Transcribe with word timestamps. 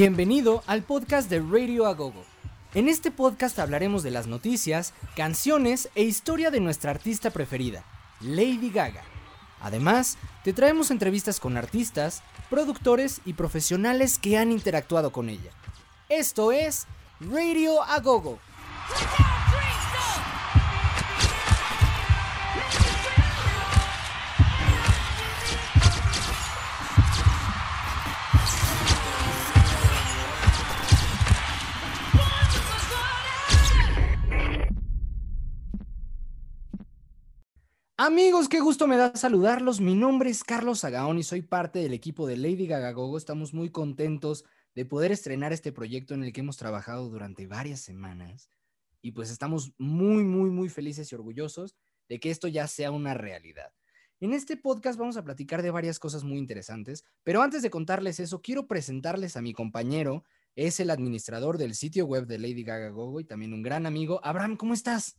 Bienvenido 0.00 0.62
al 0.66 0.82
podcast 0.82 1.28
de 1.28 1.40
Radio 1.40 1.84
Agogo. 1.84 2.24
En 2.72 2.88
este 2.88 3.10
podcast 3.10 3.58
hablaremos 3.58 4.02
de 4.02 4.10
las 4.10 4.26
noticias, 4.26 4.94
canciones 5.14 5.90
e 5.94 6.04
historia 6.04 6.50
de 6.50 6.58
nuestra 6.58 6.90
artista 6.90 7.28
preferida, 7.28 7.84
Lady 8.22 8.70
Gaga. 8.70 9.02
Además, 9.60 10.16
te 10.42 10.54
traemos 10.54 10.90
entrevistas 10.90 11.38
con 11.38 11.58
artistas, 11.58 12.22
productores 12.48 13.20
y 13.26 13.34
profesionales 13.34 14.18
que 14.18 14.38
han 14.38 14.52
interactuado 14.52 15.12
con 15.12 15.28
ella. 15.28 15.50
Esto 16.08 16.50
es 16.50 16.86
Radio 17.20 17.82
Agogo. 17.82 18.38
Amigos, 38.02 38.48
qué 38.48 38.60
gusto 38.60 38.86
me 38.86 38.96
da 38.96 39.14
saludarlos. 39.14 39.78
Mi 39.78 39.94
nombre 39.94 40.30
es 40.30 40.42
Carlos 40.42 40.78
Sagaón 40.78 41.18
y 41.18 41.22
soy 41.22 41.42
parte 41.42 41.80
del 41.80 41.92
equipo 41.92 42.26
de 42.26 42.38
Lady 42.38 42.66
Gaga 42.66 42.92
Gogo. 42.92 43.18
Estamos 43.18 43.52
muy 43.52 43.68
contentos 43.68 44.46
de 44.74 44.86
poder 44.86 45.12
estrenar 45.12 45.52
este 45.52 45.70
proyecto 45.70 46.14
en 46.14 46.24
el 46.24 46.32
que 46.32 46.40
hemos 46.40 46.56
trabajado 46.56 47.10
durante 47.10 47.46
varias 47.46 47.80
semanas. 47.80 48.48
Y 49.02 49.12
pues 49.12 49.30
estamos 49.30 49.74
muy, 49.76 50.24
muy, 50.24 50.48
muy 50.48 50.70
felices 50.70 51.12
y 51.12 51.14
orgullosos 51.14 51.76
de 52.08 52.18
que 52.20 52.30
esto 52.30 52.48
ya 52.48 52.66
sea 52.68 52.90
una 52.90 53.12
realidad. 53.12 53.70
En 54.18 54.32
este 54.32 54.56
podcast 54.56 54.98
vamos 54.98 55.18
a 55.18 55.24
platicar 55.24 55.60
de 55.60 55.70
varias 55.70 55.98
cosas 55.98 56.24
muy 56.24 56.38
interesantes, 56.38 57.04
pero 57.22 57.42
antes 57.42 57.60
de 57.60 57.68
contarles 57.68 58.18
eso, 58.18 58.40
quiero 58.40 58.66
presentarles 58.66 59.36
a 59.36 59.42
mi 59.42 59.52
compañero, 59.52 60.24
es 60.56 60.80
el 60.80 60.88
administrador 60.88 61.58
del 61.58 61.74
sitio 61.74 62.06
web 62.06 62.26
de 62.26 62.38
Lady 62.38 62.64
Gaga 62.64 62.88
Gogo 62.88 63.20
y 63.20 63.24
también 63.24 63.52
un 63.52 63.60
gran 63.60 63.84
amigo. 63.84 64.22
Abraham, 64.24 64.56
¿cómo 64.56 64.72
estás? 64.72 65.18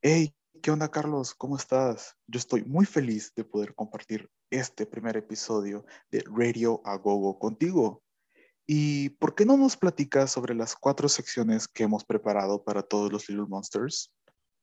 Hey, 0.00 0.36
¿Qué 0.62 0.70
onda, 0.70 0.90
Carlos? 0.90 1.34
¿Cómo 1.34 1.56
estás? 1.56 2.16
Yo 2.26 2.38
estoy 2.38 2.64
muy 2.64 2.84
feliz 2.84 3.32
de 3.34 3.44
poder 3.44 3.74
compartir 3.74 4.28
este 4.50 4.84
primer 4.84 5.16
episodio 5.16 5.86
de 6.10 6.22
Radio 6.26 6.82
Agogo 6.84 7.38
contigo. 7.38 8.02
¿Y 8.66 9.10
por 9.10 9.34
qué 9.34 9.46
no 9.46 9.56
nos 9.56 9.78
platicas 9.78 10.30
sobre 10.32 10.54
las 10.54 10.76
cuatro 10.76 11.08
secciones 11.08 11.66
que 11.66 11.84
hemos 11.84 12.04
preparado 12.04 12.62
para 12.62 12.82
todos 12.82 13.10
los 13.10 13.28
Little 13.28 13.46
Monsters? 13.48 14.12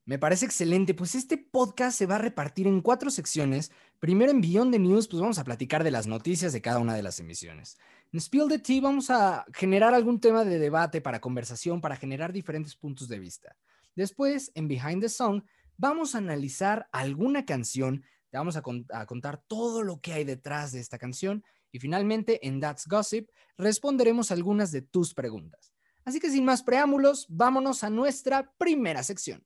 Me 0.05 0.19
parece 0.19 0.45
excelente, 0.45 0.93
pues 0.93 1.15
este 1.15 1.37
podcast 1.37 1.97
se 1.97 2.05
va 2.05 2.15
a 2.15 2.19
repartir 2.19 2.67
en 2.67 2.81
cuatro 2.81 3.09
secciones. 3.09 3.71
Primero 3.99 4.31
en 4.31 4.39
Beyond 4.39 4.73
the 4.73 4.79
News, 4.79 5.07
pues 5.07 5.19
vamos 5.19 5.39
a 5.39 5.43
platicar 5.43 5.83
de 5.83 5.91
las 5.91 6.05
noticias 6.05 6.53
de 6.53 6.61
cada 6.61 6.79
una 6.79 6.95
de 6.95 7.01
las 7.03 7.19
emisiones. 7.19 7.77
En 8.13 8.21
Spill 8.21 8.47
the 8.49 8.59
Tea 8.59 8.81
vamos 8.81 9.09
a 9.09 9.45
generar 9.53 9.95
algún 9.95 10.19
tema 10.19 10.45
de 10.45 10.59
debate 10.59 11.01
para 11.01 11.19
conversación, 11.19 11.81
para 11.81 11.95
generar 11.95 12.31
diferentes 12.31 12.75
puntos 12.75 13.07
de 13.07 13.19
vista. 13.19 13.55
Después, 13.95 14.51
en 14.53 14.67
Behind 14.67 15.01
the 15.01 15.09
Song, 15.09 15.41
vamos 15.77 16.15
a 16.15 16.17
analizar 16.17 16.89
alguna 16.91 17.45
canción, 17.45 18.03
te 18.29 18.37
vamos 18.37 18.57
a, 18.57 18.61
contar 18.61 19.41
todo 19.47 19.83
lo 19.83 20.01
que 20.01 20.13
hay 20.13 20.23
detrás 20.23 20.71
de 20.71 20.79
esta 20.79 20.97
canción 20.97 21.43
y 21.71 21.79
finalmente 21.79 22.45
en 22.47 22.59
That's 22.59 22.87
Gossip 22.87 23.29
responderemos 23.57 24.31
algunas 24.31 24.71
de 24.71 24.81
tus 24.81 25.13
preguntas. 25.13 25.73
Así 26.03 26.19
que 26.19 26.29
sin 26.29 26.45
más 26.45 26.63
preámbulos, 26.63 27.25
vámonos 27.29 27.83
a 27.83 27.89
nuestra 27.89 28.53
primera 28.57 29.03
sección. 29.03 29.43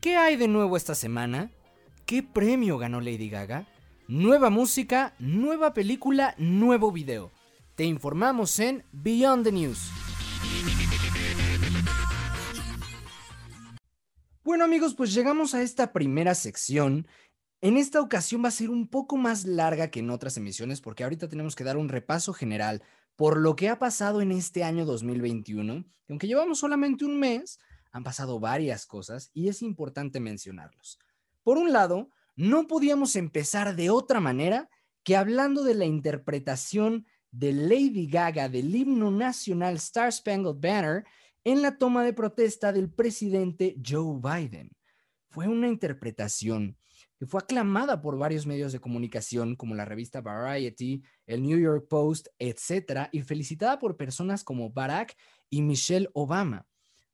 ¿Qué 0.00 0.16
hay 0.16 0.36
de 0.36 0.48
nuevo 0.48 0.76
esta 0.76 0.94
semana? 0.94 1.50
¿Qué 2.04 2.22
premio 2.22 2.76
ganó 2.76 3.00
Lady 3.00 3.30
Gaga? 3.30 3.66
Nueva 4.06 4.50
música, 4.50 5.14
nueva 5.18 5.72
película, 5.72 6.34
nuevo 6.36 6.92
video. 6.92 7.32
Te 7.74 7.82
informamos 7.82 8.60
en 8.60 8.84
Beyond 8.92 9.44
the 9.44 9.50
News. 9.50 9.90
Bueno 14.44 14.64
amigos, 14.64 14.94
pues 14.94 15.12
llegamos 15.12 15.54
a 15.54 15.62
esta 15.62 15.92
primera 15.92 16.36
sección. 16.36 17.08
En 17.60 17.76
esta 17.76 18.00
ocasión 18.00 18.44
va 18.44 18.48
a 18.48 18.52
ser 18.52 18.70
un 18.70 18.86
poco 18.86 19.16
más 19.16 19.44
larga 19.44 19.90
que 19.90 19.98
en 19.98 20.10
otras 20.10 20.36
emisiones 20.36 20.80
porque 20.80 21.02
ahorita 21.02 21.28
tenemos 21.28 21.56
que 21.56 21.64
dar 21.64 21.76
un 21.76 21.88
repaso 21.88 22.32
general 22.32 22.80
por 23.16 23.38
lo 23.38 23.56
que 23.56 23.68
ha 23.68 23.80
pasado 23.80 24.20
en 24.20 24.30
este 24.30 24.62
año 24.62 24.84
2021. 24.84 25.84
aunque 26.08 26.28
llevamos 26.28 26.60
solamente 26.60 27.04
un 27.04 27.18
mes, 27.18 27.58
han 27.90 28.04
pasado 28.04 28.38
varias 28.38 28.86
cosas 28.86 29.30
y 29.34 29.48
es 29.48 29.62
importante 29.62 30.20
mencionarlos. 30.20 31.00
Por 31.42 31.58
un 31.58 31.72
lado, 31.72 32.10
no 32.36 32.68
podíamos 32.68 33.16
empezar 33.16 33.74
de 33.74 33.90
otra 33.90 34.20
manera 34.20 34.68
que 35.02 35.16
hablando 35.16 35.64
de 35.64 35.74
la 35.74 35.86
interpretación 35.86 37.06
de 37.34 37.52
Lady 37.52 38.06
Gaga 38.06 38.48
del 38.48 38.74
himno 38.74 39.10
nacional 39.10 39.74
Star 39.76 40.12
Spangled 40.12 40.60
Banner 40.60 41.04
en 41.42 41.62
la 41.62 41.76
toma 41.76 42.04
de 42.04 42.12
protesta 42.12 42.72
del 42.72 42.90
presidente 42.90 43.76
Joe 43.84 44.20
Biden. 44.20 44.70
Fue 45.30 45.48
una 45.48 45.66
interpretación 45.66 46.78
que 47.18 47.26
fue 47.26 47.40
aclamada 47.40 48.00
por 48.00 48.16
varios 48.18 48.46
medios 48.46 48.72
de 48.72 48.78
comunicación 48.78 49.56
como 49.56 49.74
la 49.74 49.84
revista 49.84 50.20
Variety, 50.20 51.02
el 51.26 51.42
New 51.42 51.58
York 51.58 51.88
Post, 51.88 52.28
etc., 52.38 53.08
y 53.10 53.22
felicitada 53.22 53.80
por 53.80 53.96
personas 53.96 54.44
como 54.44 54.70
Barack 54.70 55.16
y 55.50 55.62
Michelle 55.62 56.08
Obama. 56.14 56.66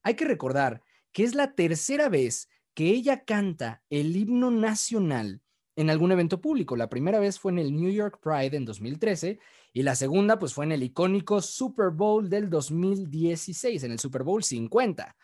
Hay 0.03 0.15
que 0.15 0.27
recordar 0.27 0.83
que 1.13 1.25
es 1.25 1.35
la 1.35 1.55
tercera 1.55 2.11
vez 2.11 2.49
que 2.75 2.91
ella 2.91 3.25
canta 3.25 3.83
el 3.89 4.15
himno 4.15 4.51
nacional 4.51 5.41
en 5.77 5.91
algún 5.91 6.13
evento 6.13 6.41
público. 6.41 6.77
La 6.77 6.89
primera 6.89 7.19
vez 7.19 7.39
fue 7.39 7.53
en 7.53 7.59
el 7.59 7.75
New 7.75 7.91
York 7.91 8.19
Pride 8.23 8.57
en 8.57 8.65
2013 8.65 9.39
y 9.73 9.83
la 9.83 9.95
segunda 9.95 10.39
pues 10.39 10.55
fue 10.55 10.65
en 10.65 10.73
el 10.73 10.83
icónico 10.83 11.41
Super 11.41 11.91
Bowl 11.91 12.29
del 12.29 12.51
2016, 12.51 13.85
en 13.85 13.93
el 13.93 13.99
Super 13.99 14.23
Bowl 14.23 14.43
50. 14.43 15.17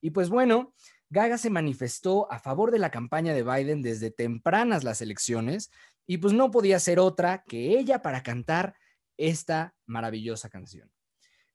Y 0.00 0.10
pues 0.10 0.28
bueno, 0.28 0.74
Gaga 1.10 1.38
se 1.38 1.50
manifestó 1.50 2.30
a 2.30 2.38
favor 2.38 2.70
de 2.70 2.78
la 2.78 2.90
campaña 2.90 3.34
de 3.34 3.42
Biden 3.42 3.82
desde 3.82 4.10
tempranas 4.10 4.84
las 4.84 5.00
elecciones 5.00 5.70
y 6.06 6.18
pues 6.18 6.32
no 6.32 6.50
podía 6.50 6.78
ser 6.80 6.98
otra 6.98 7.44
que 7.46 7.78
ella 7.78 8.02
para 8.02 8.22
cantar 8.22 8.74
esta 9.16 9.74
maravillosa 9.86 10.48
canción. 10.48 10.90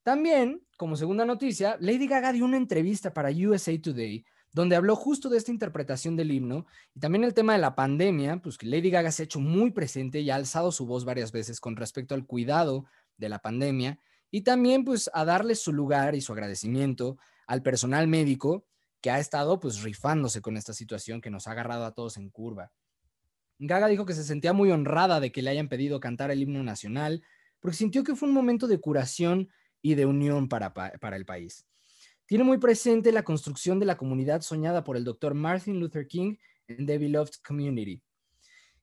También, 0.02 0.66
como 0.78 0.96
segunda 0.96 1.26
noticia, 1.26 1.78
Lady 1.82 2.08
Gaga 2.08 2.32
dio 2.32 2.46
una 2.46 2.58
entrevista 2.58 3.14
para 3.14 3.30
USA 3.30 3.80
Today 3.80 4.26
donde 4.52 4.76
habló 4.76 4.96
justo 4.96 5.30
de 5.30 5.38
esta 5.38 5.52
interpretación 5.52 6.16
del 6.16 6.32
himno 6.32 6.66
y 6.96 7.00
también 7.00 7.24
el 7.24 7.34
tema 7.34 7.54
de 7.54 7.60
la 7.60 7.76
pandemia, 7.76 8.42
pues 8.42 8.58
que 8.58 8.66
Lady 8.66 8.90
Gaga 8.90 9.12
se 9.12 9.24
ha 9.24 9.26
hecho 9.26 9.40
muy 9.40 9.72
presente 9.72 10.22
y 10.22 10.30
ha 10.30 10.36
alzado 10.36 10.72
su 10.72 10.86
voz 10.86 11.06
varias 11.06 11.32
veces 11.32 11.60
con 11.60 11.76
respecto 11.76 12.16
al 12.16 12.26
cuidado 12.26 12.86
de 13.18 13.30
la 13.30 13.40
pandemia 13.40 14.00
y 14.32 14.42
también 14.42 14.84
pues 14.86 15.10
a 15.14 15.26
darle 15.26 15.56
su 15.56 15.74
lugar 15.74 16.16
y 16.16 16.22
su 16.22 16.34
agradecimiento 16.34 17.18
al 17.48 17.62
personal 17.62 18.08
médico 18.08 18.66
que 19.02 19.12
ha 19.12 19.20
estado 19.20 19.60
pues 19.60 19.84
rifándose 19.84 20.42
con 20.42 20.58
esta 20.58 20.74
situación 20.74 21.22
que 21.22 21.30
nos 21.30 21.48
ha 21.48 21.52
agarrado 21.52 21.86
a 21.86 21.94
todos 21.94 22.18
en 22.18 22.30
curva. 22.30 22.72
Gaga 23.60 23.88
dijo 23.88 24.06
que 24.06 24.14
se 24.14 24.24
sentía 24.24 24.54
muy 24.54 24.72
honrada 24.72 25.20
de 25.20 25.32
que 25.32 25.42
le 25.42 25.50
hayan 25.50 25.70
pedido 25.70 26.00
cantar 26.00 26.32
el 26.32 26.42
himno 26.42 26.64
nacional 26.64 27.24
porque 27.60 27.78
sintió 27.78 28.04
que 28.04 28.16
fue 28.16 28.30
un 28.30 28.36
momento 28.36 28.68
de 28.68 28.80
curación 28.80 29.50
y 29.82 29.96
de 29.96 30.06
unión 30.06 30.48
para, 30.50 30.74
para 30.74 31.16
el 31.16 31.26
país 31.26 31.66
tiene 32.30 32.44
muy 32.44 32.60
presente 32.60 33.12
la 33.12 33.24
construcción 33.24 33.80
de 33.80 33.88
la 33.88 33.98
comunidad 33.98 34.42
soñada 34.42 34.84
por 34.84 34.96
el 34.96 35.04
doctor 35.04 35.34
Martin 35.34 35.80
Luther 35.80 36.06
King 36.06 36.36
en 36.68 36.86
The 36.86 37.00
Beloved 37.00 37.34
Community. 37.44 38.04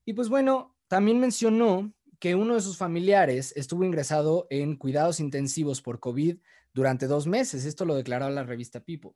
Y 0.05 0.15
pues 0.15 0.29
bueno, 0.29 0.77
también 0.89 1.21
mencionó 1.21 1.95
que 2.19 2.35
uno 2.35 2.57
de 2.57 2.61
sus 2.61 2.77
familiares 2.77 3.53
estuvo 3.55 3.85
ingresado 3.85 4.49
en 4.51 4.75
cuidados 4.75 5.21
intensivos 5.21 5.81
por 5.81 6.01
COVID 6.01 6.39
durante 6.75 7.07
dos 7.07 7.29
meses. 7.29 7.65
Esto 7.67 7.85
lo 7.85 7.95
declaró 7.95 8.29
la 8.31 8.43
revista 8.43 8.81
People. 8.81 9.13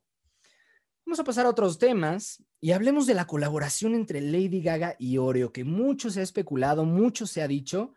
Vamos 1.05 1.19
a 1.19 1.25
pasar 1.25 1.45
a 1.45 1.49
otros 1.49 1.77
temas 1.77 2.41
y 2.61 2.71
hablemos 2.71 3.07
de 3.07 3.15
la 3.15 3.27
colaboración 3.27 3.95
entre 3.95 4.21
Lady 4.21 4.61
Gaga 4.61 4.95
y 4.97 5.17
Oreo, 5.17 5.51
que 5.51 5.65
mucho 5.65 6.09
se 6.09 6.21
ha 6.21 6.23
especulado, 6.23 6.85
mucho 6.85 7.27
se 7.27 7.41
ha 7.41 7.49
dicho, 7.49 7.95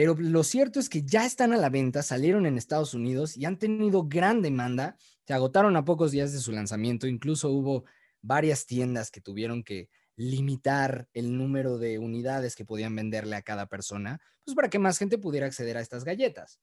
pero 0.00 0.14
lo 0.14 0.44
cierto 0.44 0.80
es 0.80 0.88
que 0.88 1.02
ya 1.02 1.26
están 1.26 1.52
a 1.52 1.58
la 1.58 1.68
venta, 1.68 2.02
salieron 2.02 2.46
en 2.46 2.56
Estados 2.56 2.94
Unidos 2.94 3.36
y 3.36 3.44
han 3.44 3.58
tenido 3.58 4.04
gran 4.04 4.40
demanda 4.40 4.96
se 5.26 5.34
agotaron 5.34 5.76
a 5.76 5.84
pocos 5.84 6.10
días 6.10 6.32
de 6.32 6.38
su 6.38 6.52
lanzamiento, 6.52 7.06
incluso 7.06 7.50
hubo 7.50 7.84
varias 8.22 8.64
tiendas 8.64 9.10
que 9.10 9.20
tuvieron 9.20 9.62
que 9.62 9.90
limitar 10.16 11.06
el 11.12 11.36
número 11.36 11.76
de 11.76 11.98
unidades 11.98 12.56
que 12.56 12.64
podían 12.64 12.96
venderle 12.96 13.36
a 13.36 13.42
cada 13.42 13.66
persona, 13.66 14.22
pues 14.42 14.54
para 14.54 14.70
que 14.70 14.78
más 14.78 14.96
gente 14.96 15.18
pudiera 15.18 15.44
acceder 15.44 15.76
a 15.76 15.82
estas 15.82 16.02
galletas. 16.02 16.60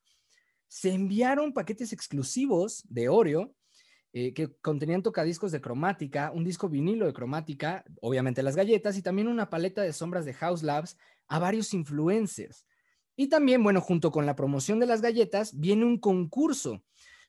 Se 0.68 0.92
enviaron 0.92 1.54
paquetes 1.54 1.94
exclusivos 1.94 2.86
de 2.90 3.08
Oreo 3.08 3.54
eh, 4.14 4.34
que 4.34 4.52
contenían 4.62 5.04
tocadiscos 5.04 5.52
de 5.52 5.62
cromática, 5.62 6.32
un 6.34 6.44
disco 6.44 6.70
vinilo 6.70 7.06
de 7.06 7.14
cromática, 7.14 7.86
obviamente 8.02 8.42
las 8.42 8.56
galletas 8.56 8.98
y 8.98 9.04
también 9.04 9.28
una 9.28 9.52
paleta 9.52 9.84
de 9.84 9.94
sombras 9.94 10.26
de 10.26 10.34
House 10.34 10.64
Labs 10.64 10.98
a 11.28 11.38
varios 11.38 11.76
influencers. 11.76 12.66
Y 13.18 13.28
también, 13.28 13.62
bueno, 13.62 13.82
junto 13.82 14.12
con 14.12 14.26
la 14.26 14.38
promoción 14.38 14.80
de 14.80 14.86
las 14.86 15.02
galletas, 15.02 15.60
viene 15.60 15.84
un 15.84 15.98
concurso 15.98 16.82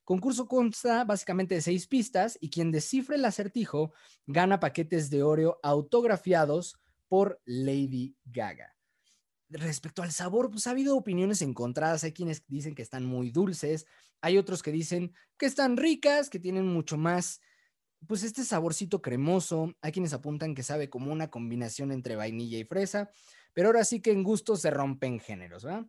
Concurso 0.08 0.48
consta 0.48 1.04
básicamente 1.04 1.54
de 1.54 1.60
seis 1.60 1.86
pistas 1.86 2.38
y 2.40 2.48
quien 2.48 2.72
descifre 2.72 3.16
el 3.16 3.26
acertijo 3.26 3.92
gana 4.26 4.58
paquetes 4.58 5.10
de 5.10 5.22
Oreo 5.22 5.60
autografiados 5.62 6.78
por 7.08 7.42
Lady 7.44 8.16
Gaga. 8.24 8.74
Respecto 9.50 10.02
al 10.02 10.10
sabor, 10.10 10.50
pues 10.50 10.66
ha 10.66 10.70
habido 10.70 10.96
opiniones 10.96 11.42
encontradas. 11.42 12.04
Hay 12.04 12.14
quienes 12.14 12.42
dicen 12.46 12.74
que 12.74 12.80
están 12.80 13.04
muy 13.04 13.30
dulces, 13.30 13.84
hay 14.22 14.38
otros 14.38 14.62
que 14.62 14.72
dicen 14.72 15.12
que 15.36 15.44
están 15.44 15.76
ricas, 15.76 16.30
que 16.30 16.40
tienen 16.40 16.66
mucho 16.66 16.96
más, 16.96 17.42
pues 18.06 18.22
este 18.22 18.44
saborcito 18.44 19.02
cremoso. 19.02 19.74
Hay 19.82 19.92
quienes 19.92 20.12
apuntan 20.12 20.54
que 20.54 20.62
sabe 20.62 20.88
como 20.88 21.12
una 21.12 21.30
combinación 21.30 21.92
entre 21.92 22.16
vainilla 22.16 22.58
y 22.58 22.64
fresa, 22.64 23.10
pero 23.52 23.68
ahora 23.68 23.84
sí 23.84 24.00
que 24.00 24.12
en 24.12 24.22
gusto 24.22 24.56
se 24.56 24.70
rompen 24.70 25.20
géneros, 25.20 25.64
¿verdad? 25.64 25.86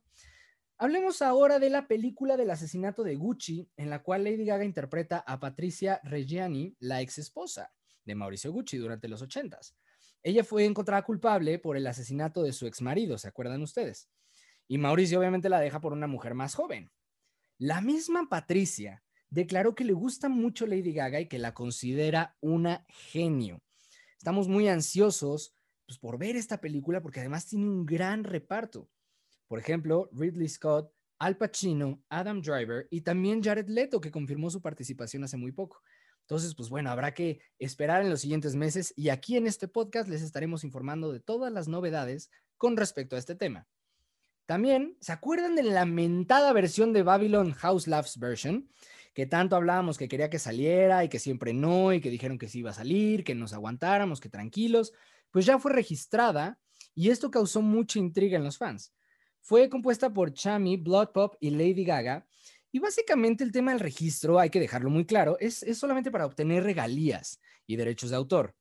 Hablemos 0.77 1.21
ahora 1.21 1.59
de 1.59 1.69
la 1.69 1.87
película 1.87 2.37
del 2.37 2.51
asesinato 2.51 3.03
de 3.03 3.15
Gucci, 3.15 3.69
en 3.75 3.89
la 3.89 4.01
cual 4.01 4.23
Lady 4.23 4.45
Gaga 4.45 4.63
interpreta 4.63 5.19
a 5.19 5.39
Patricia 5.39 5.99
Reggiani, 6.03 6.75
la 6.79 7.01
ex 7.01 7.17
esposa 7.17 7.73
de 8.05 8.15
Mauricio 8.15 8.53
Gucci 8.53 8.77
durante 8.77 9.09
los 9.09 9.21
ochentas. 9.21 9.75
Ella 10.23 10.43
fue 10.43 10.63
encontrada 10.65 11.03
culpable 11.03 11.59
por 11.59 11.75
el 11.75 11.85
asesinato 11.85 12.43
de 12.43 12.53
su 12.53 12.65
ex 12.65 12.81
marido, 12.81 13.17
¿se 13.17 13.27
acuerdan 13.27 13.61
ustedes? 13.61 14.09
Y 14.69 14.77
Mauricio 14.77 15.19
obviamente 15.19 15.49
la 15.49 15.59
deja 15.59 15.81
por 15.81 15.91
una 15.91 16.07
mujer 16.07 16.33
más 16.33 16.55
joven. 16.55 16.91
La 17.57 17.81
misma 17.81 18.27
Patricia 18.29 19.03
declaró 19.29 19.75
que 19.75 19.83
le 19.83 19.93
gusta 19.93 20.29
mucho 20.29 20.65
Lady 20.65 20.93
Gaga 20.93 21.19
y 21.19 21.27
que 21.27 21.39
la 21.39 21.53
considera 21.53 22.35
una 22.41 22.85
genio. 22.89 23.61
Estamos 24.17 24.47
muy 24.47 24.67
ansiosos 24.67 25.55
pues, 25.85 25.97
por 25.97 26.17
ver 26.17 26.35
esta 26.35 26.59
película 26.59 27.01
porque 27.01 27.19
además 27.19 27.47
tiene 27.47 27.65
un 27.65 27.85
gran 27.85 28.23
reparto. 28.23 28.89
Por 29.47 29.59
ejemplo, 29.59 30.09
Ridley 30.11 30.49
Scott, 30.49 30.93
Al 31.19 31.37
Pacino, 31.37 32.03
Adam 32.09 32.41
Driver 32.41 32.87
y 32.91 33.01
también 33.01 33.43
Jared 33.43 33.67
Leto, 33.67 33.99
que 34.01 34.11
confirmó 34.11 34.49
su 34.49 34.61
participación 34.61 35.23
hace 35.23 35.37
muy 35.37 35.51
poco. 35.51 35.81
Entonces, 36.21 36.53
pues 36.53 36.69
bueno, 36.69 36.91
habrá 36.91 37.13
que 37.15 37.41
esperar 37.57 38.03
en 38.03 38.09
los 38.11 38.21
siguientes 38.21 38.55
meses 38.55 38.93
y 38.95 39.09
aquí 39.09 39.35
en 39.35 39.47
este 39.47 39.67
podcast 39.67 40.07
les 40.07 40.21
estaremos 40.21 40.63
informando 40.63 41.11
de 41.11 41.19
todas 41.19 41.51
las 41.51 41.67
novedades 41.67 42.29
con 42.55 42.77
respecto 42.77 43.15
a 43.15 43.19
este 43.19 43.33
tema. 43.33 43.67
También, 44.45 44.95
¿se 44.99 45.11
acuerdan 45.11 45.55
de 45.55 45.63
la 45.63 45.73
lamentada 45.73 46.53
versión 46.53 46.93
de 46.93 47.03
Babylon 47.03 47.53
House 47.53 47.87
Loves 47.87 48.19
Version? 48.19 48.69
Que 49.19 49.25
tanto 49.25 49.57
hablábamos 49.57 49.97
que 49.97 50.07
quería 50.07 50.29
que 50.29 50.39
saliera 50.39 51.03
y 51.03 51.09
que 51.09 51.19
siempre 51.19 51.53
no, 51.53 51.91
y 51.91 51.99
que 51.99 52.09
dijeron 52.09 52.37
que 52.37 52.47
sí 52.47 52.59
iba 52.59 52.69
a 52.69 52.73
salir, 52.73 53.25
que 53.25 53.35
nos 53.35 53.51
aguantáramos, 53.51 54.21
que 54.21 54.29
tranquilos. 54.29 54.93
Pues 55.29 55.45
ya 55.45 55.59
fue 55.59 55.73
registrada 55.73 56.57
y 56.95 57.09
esto 57.09 57.29
causó 57.29 57.61
mucha 57.61 57.99
intriga 57.99 58.37
en 58.37 58.45
los 58.45 58.57
fans. 58.57 58.93
Fue 59.41 59.67
compuesta 59.67 60.13
por 60.13 60.31
Chami, 60.31 60.77
Blood 60.77 61.09
Pop 61.09 61.35
y 61.41 61.49
Lady 61.49 61.83
Gaga. 61.83 62.25
Y 62.71 62.79
básicamente 62.79 63.43
el 63.43 63.51
tema 63.51 63.71
del 63.71 63.81
registro, 63.81 64.39
hay 64.39 64.49
que 64.49 64.61
dejarlo 64.61 64.89
muy 64.89 65.05
claro, 65.05 65.35
es, 65.41 65.63
es 65.63 65.77
solamente 65.77 66.11
para 66.11 66.25
obtener 66.25 66.63
regalías 66.63 67.41
y 67.67 67.75
derechos 67.75 68.11
de 68.11 68.15
autor. 68.15 68.55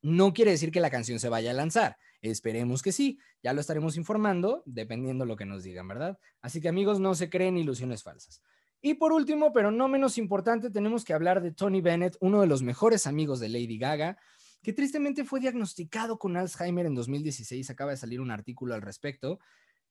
No 0.00 0.32
quiere 0.32 0.52
decir 0.52 0.70
que 0.70 0.78
la 0.78 0.90
canción 0.90 1.18
se 1.18 1.28
vaya 1.28 1.50
a 1.50 1.54
lanzar. 1.54 1.96
Esperemos 2.20 2.82
que 2.82 2.92
sí. 2.92 3.18
Ya 3.42 3.52
lo 3.52 3.60
estaremos 3.60 3.96
informando, 3.96 4.62
dependiendo 4.64 5.26
lo 5.26 5.34
que 5.34 5.44
nos 5.44 5.64
digan, 5.64 5.88
¿verdad? 5.88 6.20
Así 6.40 6.60
que 6.60 6.68
amigos, 6.68 7.00
no 7.00 7.16
se 7.16 7.28
creen 7.28 7.58
ilusiones 7.58 8.04
falsas. 8.04 8.44
Y 8.84 8.94
por 8.94 9.12
último, 9.12 9.52
pero 9.52 9.70
no 9.70 9.86
menos 9.86 10.18
importante, 10.18 10.68
tenemos 10.68 11.04
que 11.04 11.14
hablar 11.14 11.40
de 11.40 11.52
Tony 11.52 11.80
Bennett, 11.80 12.16
uno 12.20 12.40
de 12.40 12.48
los 12.48 12.62
mejores 12.62 13.06
amigos 13.06 13.38
de 13.38 13.48
Lady 13.48 13.78
Gaga, 13.78 14.18
que 14.60 14.72
tristemente 14.72 15.24
fue 15.24 15.38
diagnosticado 15.38 16.18
con 16.18 16.36
Alzheimer 16.36 16.86
en 16.86 16.96
2016. 16.96 17.70
Acaba 17.70 17.92
de 17.92 17.96
salir 17.96 18.20
un 18.20 18.32
artículo 18.32 18.74
al 18.74 18.82
respecto. 18.82 19.38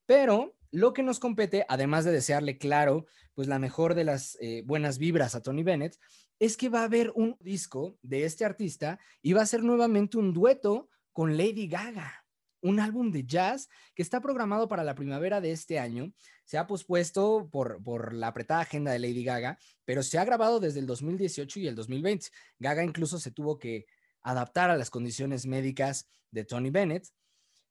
Pero 0.06 0.58
lo 0.72 0.92
que 0.92 1.04
nos 1.04 1.20
compete, 1.20 1.66
además 1.70 2.04
de 2.04 2.12
desearle, 2.12 2.58
claro, 2.58 3.06
pues 3.34 3.48
la 3.48 3.60
mejor 3.60 3.96
de 3.96 4.04
las 4.04 4.38
eh, 4.42 4.62
buenas 4.66 4.98
vibras 4.98 5.36
a 5.36 5.42
Tony 5.42 5.64
Bennett, 5.64 5.98
es 6.38 6.58
que 6.58 6.68
va 6.68 6.82
a 6.82 6.86
haber 6.86 7.14
un 7.16 7.38
disco 7.40 7.98
de 8.02 8.26
este 8.26 8.44
artista 8.44 9.00
y 9.22 9.32
va 9.32 9.42
a 9.42 9.46
ser 9.46 9.64
nuevamente 9.64 10.18
un 10.18 10.34
dueto 10.34 10.90
con 11.14 11.38
Lady 11.38 11.68
Gaga 11.68 12.21
un 12.62 12.80
álbum 12.80 13.12
de 13.12 13.26
jazz 13.26 13.70
que 13.96 14.02
está 14.02 14.22
programado 14.22 14.68
para 14.68 14.84
la 14.84 14.96
primavera 14.96 15.42
de 15.42 15.52
este 15.52 15.80
año. 15.80 16.14
Se 16.46 16.58
ha 16.58 16.68
pospuesto 16.68 17.50
por, 17.52 17.82
por, 17.84 18.14
la 18.14 18.28
apretada 18.28 18.62
agenda 18.62 18.92
de 18.92 19.00
Lady 19.00 19.24
Gaga, 19.24 19.58
pero 19.86 20.04
se 20.04 20.18
ha 20.18 20.26
grabado 20.26 20.60
desde 20.60 20.80
el 20.80 20.86
2018 20.86 21.60
y 21.60 21.68
el 21.68 21.76
2020. 21.76 22.28
Gaga 22.60 22.84
incluso 22.84 23.20
se 23.20 23.32
tuvo 23.32 23.58
que 23.58 23.86
adaptar 24.22 24.70
a 24.70 24.78
las 24.78 24.90
condiciones 24.90 25.46
médicas 25.46 26.08
de 26.30 26.46
Tony 26.46 26.70
Bennett 26.70 27.08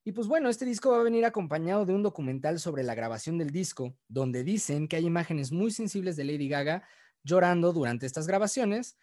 y 0.02 0.12
pues 0.12 0.28
bueno, 0.28 0.48
este 0.48 0.64
disco 0.64 0.90
va 0.90 1.00
a 1.00 1.04
venir 1.04 1.26
acompañado 1.26 1.84
de 1.84 1.92
un 1.92 2.02
documental 2.02 2.58
sobre 2.58 2.82
la 2.82 2.94
grabación 2.94 3.36
del 3.36 3.50
disco, 3.50 3.94
donde 4.08 4.44
dicen 4.44 4.88
que 4.88 4.96
hay 4.96 5.04
imágenes 5.04 5.52
muy 5.52 5.70
sensibles 5.70 6.16
de 6.16 6.24
Lady 6.24 6.48
Gaga 6.48 6.84
llorando 7.22 7.72
durante 7.74 8.06
estas 8.06 8.26
grabaciones, 8.26 8.96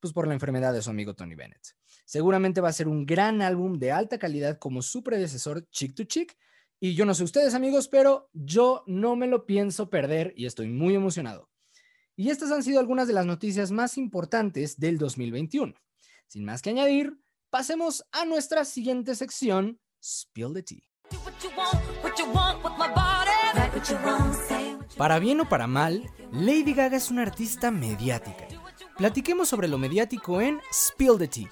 pues 0.00 0.12
por 0.12 0.26
la 0.26 0.34
enfermedad 0.34 0.72
de 0.72 0.82
su 0.82 0.90
amigo 0.90 1.14
Tony 1.14 1.34
Bennett. 1.34 1.74
Seguramente 2.04 2.60
va 2.60 2.68
a 2.68 2.72
ser 2.72 2.88
un 2.88 3.04
gran 3.04 3.42
álbum 3.42 3.78
de 3.78 3.92
alta 3.92 4.18
calidad 4.18 4.58
como 4.58 4.82
su 4.82 5.02
predecesor 5.02 5.68
Chick 5.70 5.94
to 5.94 6.04
Chick. 6.04 6.36
Y 6.80 6.94
yo 6.94 7.04
no 7.04 7.14
sé 7.14 7.24
ustedes 7.24 7.54
amigos, 7.54 7.88
pero 7.88 8.30
yo 8.32 8.84
no 8.86 9.16
me 9.16 9.26
lo 9.26 9.46
pienso 9.46 9.90
perder 9.90 10.32
y 10.36 10.46
estoy 10.46 10.68
muy 10.68 10.94
emocionado. 10.94 11.50
Y 12.16 12.30
estas 12.30 12.50
han 12.50 12.62
sido 12.62 12.80
algunas 12.80 13.08
de 13.08 13.14
las 13.14 13.26
noticias 13.26 13.70
más 13.70 13.98
importantes 13.98 14.78
del 14.78 14.98
2021. 14.98 15.74
Sin 16.26 16.44
más 16.44 16.62
que 16.62 16.70
añadir, 16.70 17.18
pasemos 17.50 18.04
a 18.12 18.24
nuestra 18.24 18.64
siguiente 18.64 19.14
sección 19.14 19.80
Spill 20.02 20.54
the 20.54 20.62
Tea. 20.62 20.82
Para 24.96 25.18
bien 25.18 25.40
o 25.40 25.48
para 25.48 25.66
mal, 25.66 26.10
Lady 26.32 26.74
Gaga 26.74 26.96
es 26.96 27.10
una 27.10 27.22
artista 27.22 27.70
mediática. 27.70 28.57
Platiquemos 28.98 29.48
sobre 29.48 29.68
lo 29.68 29.78
mediático 29.78 30.40
en 30.40 30.58
Spill 30.72 31.18
the 31.18 31.28
Tea. 31.28 31.48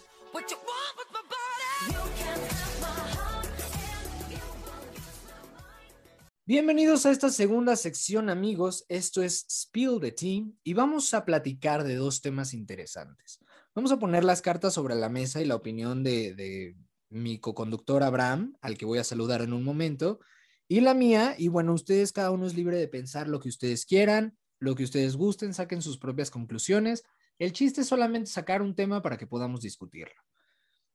Bienvenidos 6.44 7.06
a 7.06 7.12
esta 7.12 7.30
segunda 7.30 7.76
sección 7.76 8.30
amigos, 8.30 8.84
esto 8.88 9.22
es 9.22 9.46
Spill 9.48 10.00
the 10.00 10.10
Tea 10.10 10.42
y 10.64 10.74
vamos 10.74 11.14
a 11.14 11.24
platicar 11.24 11.84
de 11.84 11.94
dos 11.94 12.20
temas 12.20 12.52
interesantes. 12.52 13.38
Vamos 13.76 13.92
a 13.92 14.00
poner 14.00 14.24
las 14.24 14.42
cartas 14.42 14.74
sobre 14.74 14.96
la 14.96 15.08
mesa 15.08 15.40
y 15.40 15.44
la 15.44 15.54
opinión 15.54 16.02
de 16.02 16.74
mi 17.10 17.38
co-conductor 17.38 18.02
Abraham, 18.02 18.56
al 18.60 18.76
que 18.76 18.86
voy 18.86 18.98
a 18.98 19.04
saludar 19.04 19.42
en 19.42 19.52
un 19.52 19.62
momento, 19.62 20.18
y 20.66 20.80
la 20.80 20.94
mía, 20.94 21.36
y 21.38 21.46
bueno, 21.46 21.74
ustedes 21.74 22.10
cada 22.10 22.32
uno 22.32 22.44
es 22.44 22.56
libre 22.56 22.76
de 22.76 22.88
pensar 22.88 23.28
lo 23.28 23.38
que 23.38 23.50
ustedes 23.50 23.86
quieran, 23.86 24.36
lo 24.58 24.74
que 24.74 24.82
ustedes 24.82 25.14
gusten, 25.14 25.54
saquen 25.54 25.80
sus 25.80 25.98
propias 25.98 26.32
conclusiones. 26.32 27.04
El 27.38 27.52
chiste 27.52 27.82
es 27.82 27.88
solamente 27.88 28.30
sacar 28.30 28.62
un 28.62 28.74
tema 28.74 29.02
para 29.02 29.18
que 29.18 29.26
podamos 29.26 29.60
discutirlo. 29.60 30.20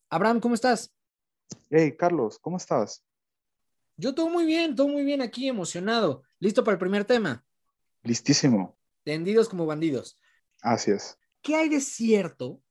Abraham, 0.10 0.40
¿cómo 0.40 0.56
estás? 0.56 0.94
Hey, 1.70 1.96
Carlos, 1.98 2.40
¿cómo 2.40 2.58
estás? 2.58 3.04
Yo 3.96 4.16
todo 4.16 4.30
muy 4.30 4.46
bien, 4.46 4.76
todo 4.76 4.88
muy 4.88 5.04
bien 5.04 5.22
aquí, 5.22 5.48
emocionado. 5.48 6.24
¿Listo 6.40 6.64
para 6.64 6.74
el 6.74 6.80
primer 6.80 7.06
tema? 7.06 7.46
Listísimo. 8.04 8.78
Tendidos 9.04 9.48
como 9.48 9.66
bandidos. 9.66 10.20
Así 10.62 10.92
es. 10.92 11.18
¿Qué 11.42 11.56
hay 11.56 11.70
de 11.70 11.80
cierto 11.82 12.62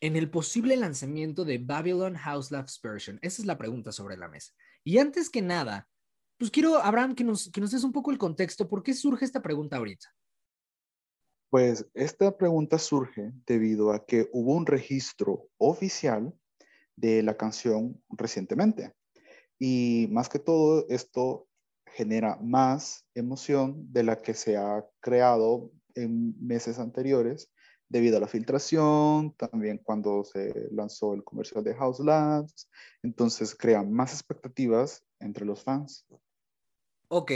en 0.00 0.16
el 0.16 0.30
posible 0.30 0.76
lanzamiento 0.76 1.44
de 1.44 1.58
Babylon 1.58 2.14
House 2.14 2.50
Loves 2.50 2.80
Version? 2.82 3.18
Esa 3.20 3.42
es 3.42 3.46
la 3.46 3.58
pregunta 3.58 3.92
sobre 3.92 4.16
la 4.16 4.28
mesa. 4.28 4.52
Y 4.82 4.98
antes 4.98 5.28
que 5.28 5.42
nada, 5.42 5.88
pues 6.38 6.50
quiero, 6.50 6.78
Abraham, 6.78 7.14
que 7.14 7.24
nos, 7.24 7.50
que 7.50 7.60
nos 7.60 7.70
des 7.70 7.84
un 7.84 7.92
poco 7.92 8.10
el 8.10 8.18
contexto. 8.18 8.66
¿Por 8.66 8.82
qué 8.82 8.94
surge 8.94 9.26
esta 9.26 9.42
pregunta 9.42 9.76
ahorita? 9.76 10.08
Pues 11.50 11.84
esta 11.94 12.36
pregunta 12.36 12.78
surge 12.78 13.32
debido 13.44 13.92
a 13.92 14.06
que 14.06 14.28
hubo 14.32 14.54
un 14.54 14.66
registro 14.66 15.48
oficial 15.58 16.32
de 16.94 17.24
la 17.24 17.36
canción 17.36 18.00
recientemente. 18.08 18.94
Y 19.58 20.06
más 20.12 20.28
que 20.28 20.38
todo, 20.38 20.86
esto 20.88 21.48
genera 21.86 22.38
más 22.40 23.04
emoción 23.14 23.92
de 23.92 24.04
la 24.04 24.22
que 24.22 24.34
se 24.34 24.56
ha 24.56 24.86
creado 25.00 25.72
en 25.96 26.34
meses 26.40 26.78
anteriores 26.78 27.50
debido 27.88 28.16
a 28.16 28.20
la 28.20 28.28
filtración, 28.28 29.34
también 29.34 29.78
cuando 29.78 30.22
se 30.22 30.68
lanzó 30.70 31.14
el 31.14 31.24
comercial 31.24 31.64
de 31.64 31.74
House 31.74 31.98
Labs, 31.98 32.70
entonces 33.02 33.56
crea 33.56 33.82
más 33.82 34.12
expectativas 34.12 35.04
entre 35.18 35.44
los 35.44 35.64
fans. 35.64 36.06
Ok, 37.08 37.32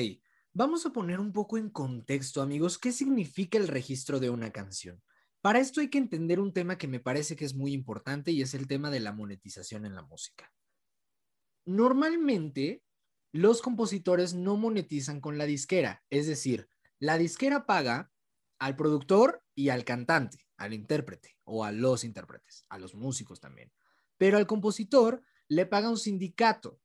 vamos 0.54 0.86
a 0.86 0.90
poner 0.90 1.20
un 1.20 1.32
poco 1.32 1.58
en 1.58 1.68
contexto, 1.68 2.40
amigos, 2.40 2.78
qué 2.78 2.92
significa 2.92 3.58
el 3.58 3.68
registro 3.68 4.20
de 4.20 4.30
una 4.30 4.50
canción. 4.50 5.02
Para 5.42 5.58
esto 5.58 5.80
hay 5.82 5.90
que 5.90 5.98
entender 5.98 6.40
un 6.40 6.54
tema 6.54 6.78
que 6.78 6.88
me 6.88 7.00
parece 7.00 7.36
que 7.36 7.44
es 7.44 7.54
muy 7.54 7.72
importante 7.72 8.30
y 8.30 8.40
es 8.40 8.54
el 8.54 8.66
tema 8.66 8.90
de 8.90 9.00
la 9.00 9.12
monetización 9.12 9.84
en 9.84 9.94
la 9.94 10.02
música. 10.02 10.50
Normalmente, 11.66 12.82
los 13.32 13.60
compositores 13.60 14.32
no 14.32 14.56
monetizan 14.56 15.20
con 15.20 15.36
la 15.36 15.44
disquera, 15.44 16.02
es 16.08 16.26
decir, 16.26 16.68
la 16.98 17.18
disquera 17.18 17.66
paga 17.66 18.10
al 18.58 18.76
productor 18.76 19.42
y 19.54 19.68
al 19.68 19.84
cantante 19.84 20.44
al 20.56 20.72
intérprete 20.72 21.36
o 21.44 21.64
a 21.64 21.72
los 21.72 22.04
intérpretes, 22.04 22.64
a 22.68 22.78
los 22.78 22.94
músicos 22.94 23.40
también. 23.40 23.72
Pero 24.16 24.38
al 24.38 24.46
compositor 24.46 25.22
le 25.48 25.66
paga 25.66 25.90
un 25.90 25.98
sindicato. 25.98 26.80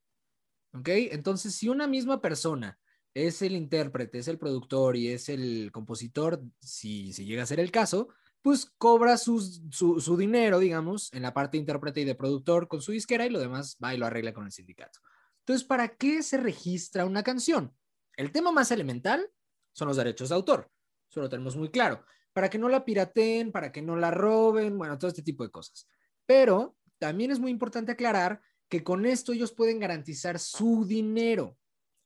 ¿Ok? 0.74 0.90
Entonces, 1.12 1.56
si 1.56 1.70
una 1.70 1.88
misma 1.88 2.22
persona 2.22 2.80
es 3.14 3.42
el 3.42 3.56
intérprete, 3.56 4.20
es 4.20 4.28
el 4.28 4.38
productor 4.38 4.96
y 4.96 5.10
es 5.10 5.30
el 5.30 5.72
compositor, 5.72 6.42
si, 6.60 7.14
si 7.14 7.26
llega 7.26 7.44
a 7.44 7.48
ser 7.48 7.60
el 7.60 7.72
caso, 7.72 8.10
pues 8.42 8.72
cobra 8.78 9.18
su, 9.18 9.42
su, 9.72 10.18
dinero, 10.18 10.60
digamos, 10.60 11.12
en 11.14 11.24
la 11.24 11.34
parte 11.34 11.58
intérprete 11.58 12.02
y 12.02 12.06
de 12.06 12.16
productor 12.16 12.68
con 12.68 12.82
su 12.82 12.92
disquera 12.92 13.26
y 13.26 13.30
lo 13.30 13.40
demás 13.40 13.78
va 13.84 13.94
y 13.94 13.98
lo 13.98 14.06
arregla 14.06 14.34
con 14.34 14.46
el 14.46 14.52
sindicato. 14.52 15.00
Entonces, 15.40 15.68
¿para 15.68 15.90
qué 15.90 16.24
se 16.24 16.38
registra 16.38 17.06
una 17.06 17.24
canción? 17.24 17.76
El 18.16 18.32
tema 18.32 18.52
más 18.52 18.72
elemental 18.72 19.30
son 19.74 19.88
los 19.88 19.98
derechos 19.98 20.30
de 20.30 20.36
autor. 20.36 20.72
Eso 21.10 21.22
lo 21.22 21.30
tenemos 21.30 21.56
muy 21.58 21.70
claro. 21.70 22.06
Para 22.32 22.50
que 22.50 22.58
no 22.58 22.70
la 22.70 22.86
pirateen, 22.86 23.52
para 23.52 23.72
que 23.72 23.82
no 23.82 23.96
la 23.96 24.12
roben, 24.12 24.78
bueno, 24.78 24.98
todo 24.98 25.10
este 25.10 25.24
tipo 25.24 25.44
de 25.44 25.52
cosas. 25.52 25.88
Pero 26.26 26.78
también 26.98 27.32
es 27.32 27.40
muy 27.40 27.52
importante 27.52 27.92
aclarar 27.92 28.42
que 28.70 28.84
con 28.84 29.06
esto 29.06 29.34
ellos 29.34 29.52
pueden 29.52 29.80
garantizar 29.80 30.40
su 30.40 30.86
dinero. 30.86 31.58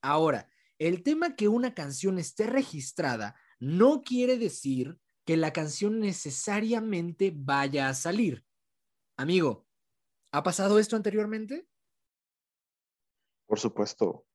Ahora, 0.01 0.50
el 0.88 1.02
tema 1.02 1.38
que 1.38 1.48
una 1.48 1.74
canción 1.74 2.20
esté 2.20 2.46
registrada 2.46 3.38
no 3.58 4.02
quiere 4.02 4.38
decir 4.38 5.00
que 5.25 5.38
la 5.38 5.54
canción 5.54 6.02
necesariamente 6.02 7.32
vaya 7.34 7.88
a 7.88 7.94
salir. 7.94 8.44
Amigo, 9.16 9.66
¿ha 10.34 10.44
pasado 10.44 10.80
esto 10.80 10.98
anteriormente? 10.98 11.66
Por 13.48 13.60
supuesto. 13.60 14.25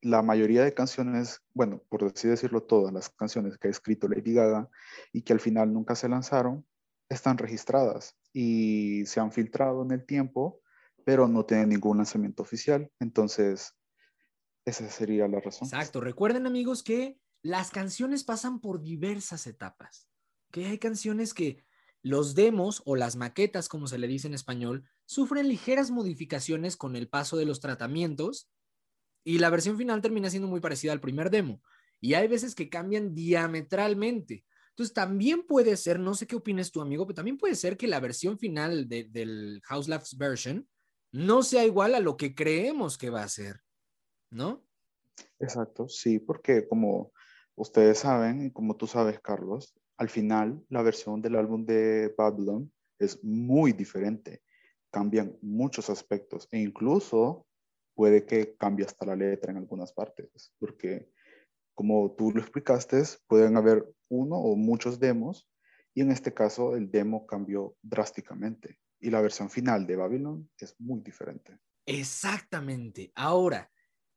La 0.00 0.22
mayoría 0.22 0.62
de 0.62 0.74
canciones, 0.74 1.42
bueno, 1.52 1.82
por 1.88 2.04
así 2.04 2.28
decirlo, 2.28 2.62
todas 2.62 2.92
las 2.94 3.08
canciones 3.08 3.58
que 3.58 3.66
ha 3.66 3.70
escrito 3.72 4.06
Lady 4.06 4.34
Gaga 4.34 4.68
y 5.12 5.22
que 5.22 5.32
al 5.32 5.40
final 5.40 5.72
nunca 5.72 5.96
se 5.96 6.08
lanzaron, 6.08 6.64
están 7.08 7.36
registradas 7.36 8.16
y 8.32 9.04
se 9.06 9.18
han 9.18 9.32
filtrado 9.32 9.82
en 9.82 9.90
el 9.90 10.06
tiempo, 10.06 10.60
pero 11.04 11.26
no 11.26 11.44
tienen 11.44 11.70
ningún 11.70 11.96
lanzamiento 11.96 12.44
oficial. 12.44 12.88
Entonces, 13.00 13.74
esa 14.66 14.90
sería 14.90 15.26
la 15.26 15.40
razón. 15.40 15.66
Exacto. 15.66 16.00
Recuerden, 16.00 16.46
amigos, 16.46 16.82
que 16.82 17.18
las 17.42 17.70
canciones 17.70 18.24
pasan 18.24 18.60
por 18.60 18.82
diversas 18.82 19.46
etapas 19.46 20.08
que 20.50 20.66
hay 20.66 20.78
canciones 20.78 21.34
que 21.34 21.64
los 22.02 22.34
demos 22.34 22.82
o 22.84 22.96
las 22.96 23.16
maquetas, 23.16 23.68
como 23.68 23.88
se 23.88 23.98
le 23.98 24.06
dice 24.06 24.26
en 24.26 24.34
español, 24.34 24.88
sufren 25.04 25.48
ligeras 25.48 25.90
modificaciones 25.90 26.76
con 26.76 26.96
el 26.96 27.08
paso 27.08 27.36
de 27.36 27.44
los 27.44 27.60
tratamientos 27.60 28.48
y 29.24 29.38
la 29.38 29.50
versión 29.50 29.76
final 29.76 30.00
termina 30.00 30.30
siendo 30.30 30.48
muy 30.48 30.60
parecida 30.60 30.92
al 30.92 31.00
primer 31.00 31.30
demo. 31.30 31.60
Y 32.00 32.14
hay 32.14 32.28
veces 32.28 32.54
que 32.54 32.68
cambian 32.68 33.14
diametralmente. 33.14 34.44
Entonces 34.70 34.94
también 34.94 35.46
puede 35.46 35.76
ser, 35.76 35.98
no 35.98 36.14
sé 36.14 36.26
qué 36.26 36.36
opinas 36.36 36.70
tu 36.70 36.80
amigo, 36.80 37.06
pero 37.06 37.16
también 37.16 37.38
puede 37.38 37.54
ser 37.54 37.76
que 37.76 37.88
la 37.88 37.98
versión 37.98 38.38
final 38.38 38.88
del 38.88 39.60
House 39.64 39.88
Labs 39.88 40.16
version 40.16 40.68
no 41.12 41.42
sea 41.42 41.64
igual 41.64 41.94
a 41.94 42.00
lo 42.00 42.16
que 42.16 42.34
creemos 42.34 42.98
que 42.98 43.10
va 43.10 43.22
a 43.22 43.28
ser, 43.28 43.62
¿no? 44.30 44.64
Exacto, 45.38 45.88
sí, 45.88 46.18
porque 46.18 46.66
como 46.68 47.12
ustedes 47.54 47.98
saben, 47.98 48.46
y 48.46 48.50
como 48.50 48.76
tú 48.76 48.86
sabes, 48.86 49.20
Carlos, 49.20 49.74
al 49.96 50.08
final 50.08 50.64
la 50.68 50.82
versión 50.82 51.22
del 51.22 51.36
álbum 51.36 51.64
de 51.64 52.14
Babylon 52.16 52.72
es 52.98 53.22
muy 53.24 53.72
diferente. 53.72 54.42
Cambian 54.90 55.36
muchos 55.42 55.90
aspectos 55.90 56.48
e 56.50 56.58
incluso 56.58 57.46
puede 57.94 58.24
que 58.26 58.56
cambie 58.56 58.86
hasta 58.86 59.06
la 59.06 59.16
letra 59.16 59.52
en 59.52 59.58
algunas 59.58 59.92
partes, 59.92 60.54
porque 60.58 61.10
como 61.74 62.14
tú 62.16 62.30
lo 62.32 62.40
explicaste, 62.40 63.02
pueden 63.26 63.56
haber 63.56 63.86
uno 64.08 64.36
o 64.36 64.56
muchos 64.56 64.98
demos 64.98 65.50
y 65.94 66.02
en 66.02 66.10
este 66.10 66.32
caso 66.32 66.76
el 66.76 66.90
demo 66.90 67.26
cambió 67.26 67.76
drásticamente 67.82 68.78
y 69.00 69.10
la 69.10 69.20
versión 69.20 69.50
final 69.50 69.86
de 69.86 69.96
Babylon 69.96 70.50
es 70.58 70.74
muy 70.78 71.00
diferente. 71.00 71.58
Exactamente. 71.86 73.12
Ahora, 73.14 73.70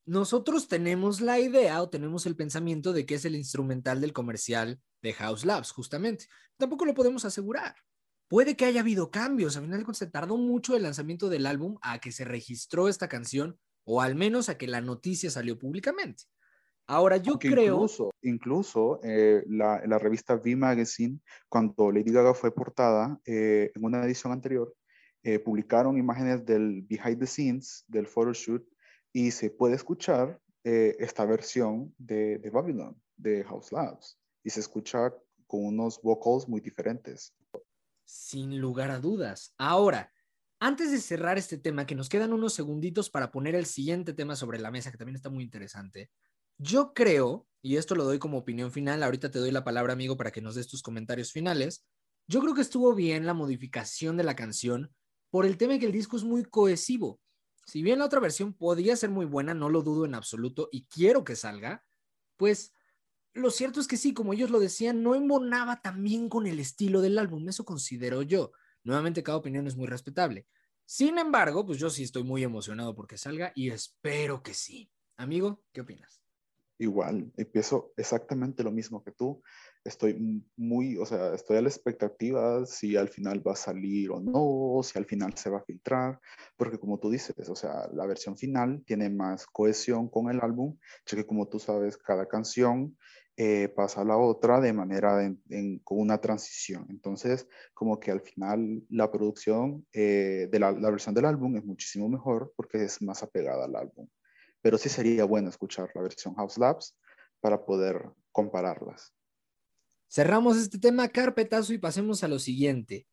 nosotros 0.09 0.67
tenemos 0.67 1.21
la 1.21 1.39
idea 1.39 1.79
o 1.83 1.89
tenemos 1.89 2.25
el 2.25 2.35
pensamiento 2.35 2.93
de 2.93 3.05
que 3.05 3.13
es 3.13 3.25
el 3.25 3.35
instrumental 3.35 4.01
del 4.01 4.11
comercial 4.11 4.81
de 5.03 5.13
House 5.13 5.45
Labs, 5.45 5.69
justamente. 5.69 6.25
Tampoco 6.57 6.85
lo 6.85 6.95
podemos 6.95 7.25
asegurar. 7.25 7.75
Puede 8.27 8.57
que 8.57 8.65
haya 8.65 8.79
habido 8.79 9.11
cambios. 9.11 9.55
A 9.55 9.61
final 9.61 9.85
se 9.93 10.07
tardó 10.07 10.35
mucho 10.35 10.75
el 10.75 10.81
lanzamiento 10.81 11.29
del 11.29 11.45
álbum 11.45 11.77
a 11.83 11.99
que 11.99 12.11
se 12.11 12.25
registró 12.25 12.89
esta 12.89 13.07
canción 13.07 13.59
o 13.83 14.01
al 14.01 14.15
menos 14.15 14.49
a 14.49 14.57
que 14.57 14.65
la 14.65 14.81
noticia 14.81 15.29
salió 15.29 15.59
públicamente. 15.59 16.23
Ahora, 16.87 17.17
yo 17.17 17.37
creo. 17.37 17.75
Incluso, 17.75 18.09
incluso 18.23 18.99
eh, 19.03 19.43
la, 19.47 19.83
la, 19.85 19.99
revista 19.99 20.33
V 20.33 20.55
Magazine, 20.55 21.19
cuando 21.47 21.91
Lady 21.91 22.11
Gaga 22.11 22.33
fue 22.33 22.51
portada 22.51 23.19
eh, 23.27 23.71
en 23.75 23.85
una 23.85 24.03
edición 24.03 24.33
anterior, 24.33 24.75
eh, 25.21 25.37
publicaron 25.37 25.99
imágenes 25.99 26.43
del 26.47 26.81
behind 26.81 27.19
the 27.19 27.27
scenes, 27.27 27.85
del 27.87 28.07
photoshoot, 28.07 28.63
y 29.13 29.31
se 29.31 29.49
puede 29.49 29.75
escuchar 29.75 30.39
eh, 30.63 30.95
esta 30.99 31.25
versión 31.25 31.93
de, 31.97 32.37
de, 32.39 32.49
Babylon, 32.49 33.01
de 33.17 33.43
House 33.43 33.71
Labs, 33.71 34.19
y 34.43 34.49
se 34.49 34.59
escucha 34.59 35.13
con 35.47 35.65
unos 35.65 36.01
vocals 36.01 36.47
muy 36.47 36.61
diferentes. 36.61 37.33
Sin 38.05 38.59
lugar 38.59 38.91
a 38.91 38.99
dudas. 38.99 39.53
Ahora, 39.57 40.11
antes 40.59 40.91
de 40.91 40.99
cerrar 40.99 41.37
este 41.37 41.57
tema, 41.57 41.85
que 41.85 41.95
nos 41.95 42.09
quedan 42.09 42.33
unos 42.33 42.53
segunditos 42.53 43.09
para 43.09 43.31
poner 43.31 43.55
el 43.55 43.65
siguiente 43.65 44.13
tema 44.13 44.35
sobre 44.35 44.59
la 44.59 44.71
mesa, 44.71 44.91
que 44.91 44.97
también 44.97 45.15
está 45.15 45.29
muy 45.29 45.43
interesante, 45.43 46.11
yo 46.57 46.93
creo, 46.93 47.47
y 47.61 47.77
esto 47.77 47.95
lo 47.95 48.03
doy 48.03 48.19
como 48.19 48.37
opinión 48.37 48.71
final, 48.71 49.01
ahorita 49.01 49.31
te 49.31 49.39
doy 49.39 49.51
la 49.51 49.63
palabra, 49.63 49.93
amigo, 49.93 50.17
para 50.17 50.31
que 50.31 50.41
nos 50.41 50.55
des 50.55 50.67
tus 50.67 50.81
comentarios 50.81 51.31
finales, 51.31 51.85
yo 52.27 52.41
creo 52.41 52.53
que 52.53 52.61
estuvo 52.61 52.93
bien 52.93 53.25
la 53.25 53.33
modificación 53.33 54.17
de 54.17 54.23
la 54.23 54.35
canción 54.35 54.93
por 55.31 55.45
el 55.45 55.57
tema 55.57 55.79
que 55.79 55.85
el 55.85 55.91
disco 55.91 56.17
es 56.17 56.23
muy 56.23 56.43
cohesivo. 56.43 57.19
Si 57.69 57.83
bien 57.83 57.99
la 57.99 58.05
otra 58.05 58.19
versión 58.19 58.53
podría 58.53 58.95
ser 58.95 59.11
muy 59.11 59.27
buena, 59.27 59.53
no 59.53 59.69
lo 59.69 59.83
dudo 59.83 60.03
en 60.05 60.15
absoluto 60.15 60.69
y 60.71 60.85
quiero 60.85 61.23
que 61.23 61.35
salga, 61.35 61.85
pues 62.35 62.73
lo 63.33 63.51
cierto 63.51 63.79
es 63.79 63.87
que 63.87 63.95
sí, 63.95 64.11
como 64.11 64.33
ellos 64.33 64.49
lo 64.49 64.59
decían, 64.59 65.03
no 65.03 65.13
embonaba 65.13 65.79
tan 65.79 66.03
bien 66.03 66.29
con 66.29 66.47
el 66.47 66.59
estilo 66.59 66.99
del 66.99 67.19
álbum, 67.19 67.47
eso 67.47 67.65
considero 67.65 68.23
yo. 68.23 68.53
Nuevamente, 68.83 69.21
cada 69.21 69.37
opinión 69.37 69.67
es 69.67 69.75
muy 69.75 69.85
respetable. 69.85 70.47
Sin 70.83 71.19
embargo, 71.19 71.63
pues 71.63 71.77
yo 71.77 71.91
sí 71.91 72.01
estoy 72.01 72.23
muy 72.23 72.43
emocionado 72.43 72.95
porque 72.95 73.19
salga 73.19 73.51
y 73.53 73.69
espero 73.69 74.41
que 74.41 74.55
sí. 74.55 74.89
Amigo, 75.17 75.61
¿qué 75.71 75.81
opinas? 75.81 76.23
Igual, 76.79 77.31
empiezo 77.37 77.93
exactamente 77.97 78.63
lo 78.63 78.71
mismo 78.71 79.03
que 79.03 79.11
tú 79.11 79.43
estoy 79.83 80.43
muy, 80.57 80.97
o 80.97 81.05
sea, 81.05 81.33
estoy 81.33 81.57
a 81.57 81.61
la 81.61 81.69
expectativa 81.69 82.65
si 82.65 82.95
al 82.95 83.09
final 83.09 83.45
va 83.45 83.53
a 83.53 83.55
salir 83.55 84.11
o 84.11 84.19
no, 84.19 84.83
si 84.83 84.97
al 84.97 85.05
final 85.05 85.35
se 85.35 85.49
va 85.49 85.59
a 85.59 85.63
filtrar, 85.63 86.19
porque 86.57 86.79
como 86.79 86.99
tú 86.99 87.09
dices, 87.09 87.49
o 87.49 87.55
sea, 87.55 87.89
la 87.93 88.05
versión 88.05 88.37
final 88.37 88.83
tiene 88.85 89.09
más 89.09 89.45
cohesión 89.47 90.09
con 90.09 90.29
el 90.29 90.41
álbum, 90.41 90.77
ya 91.05 91.17
que 91.17 91.25
como 91.25 91.47
tú 91.47 91.59
sabes, 91.59 91.97
cada 91.97 92.27
canción 92.27 92.97
eh, 93.37 93.69
pasa 93.69 94.01
a 94.01 94.03
la 94.03 94.17
otra 94.17 94.59
de 94.59 94.73
manera 94.73 95.33
con 95.85 95.99
una 95.99 96.19
transición. 96.19 96.85
Entonces, 96.89 97.47
como 97.73 97.97
que 97.97 98.11
al 98.11 98.19
final 98.19 98.83
la 98.89 99.09
producción 99.09 99.87
eh, 99.93 100.49
de 100.51 100.59
la, 100.59 100.73
la 100.73 100.89
versión 100.89 101.15
del 101.15 101.23
álbum 101.23 101.55
es 101.55 101.63
muchísimo 101.63 102.09
mejor 102.09 102.51
porque 102.57 102.83
es 102.83 103.01
más 103.01 103.23
apegada 103.23 103.63
al 103.63 103.77
álbum. 103.77 104.09
Pero 104.61 104.77
sí 104.77 104.89
sería 104.89 105.23
bueno 105.23 105.47
escuchar 105.47 105.89
la 105.95 106.01
versión 106.01 106.35
House 106.35 106.57
Labs 106.57 106.97
para 107.39 107.63
poder 107.63 108.11
compararlas. 108.33 109.13
Cerramos 110.09 110.57
este 110.57 110.79
tema 110.79 111.07
carpetazo 111.09 111.71
y 111.71 111.77
pasemos 111.77 112.23
a 112.23 112.27
lo 112.27 112.39
siguiente. 112.39 113.07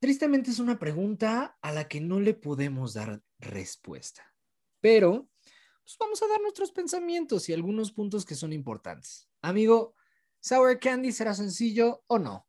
Tristemente 0.00 0.50
es 0.50 0.58
una 0.58 0.78
pregunta 0.78 1.56
a 1.62 1.72
la 1.72 1.86
que 1.86 2.00
no 2.00 2.18
le 2.18 2.34
podemos 2.34 2.94
dar 2.94 3.22
respuesta, 3.38 4.34
pero 4.80 5.30
pues 5.84 5.96
vamos 6.00 6.20
a 6.22 6.26
dar 6.26 6.40
nuestros 6.40 6.72
pensamientos 6.72 7.48
y 7.48 7.52
algunos 7.52 7.92
puntos 7.92 8.26
que 8.26 8.34
son 8.34 8.52
importantes. 8.52 9.30
Amigo, 9.40 9.94
¿Sour 10.40 10.80
Candy 10.80 11.12
será 11.12 11.32
sencillo 11.32 12.02
o 12.08 12.18
no? 12.18 12.46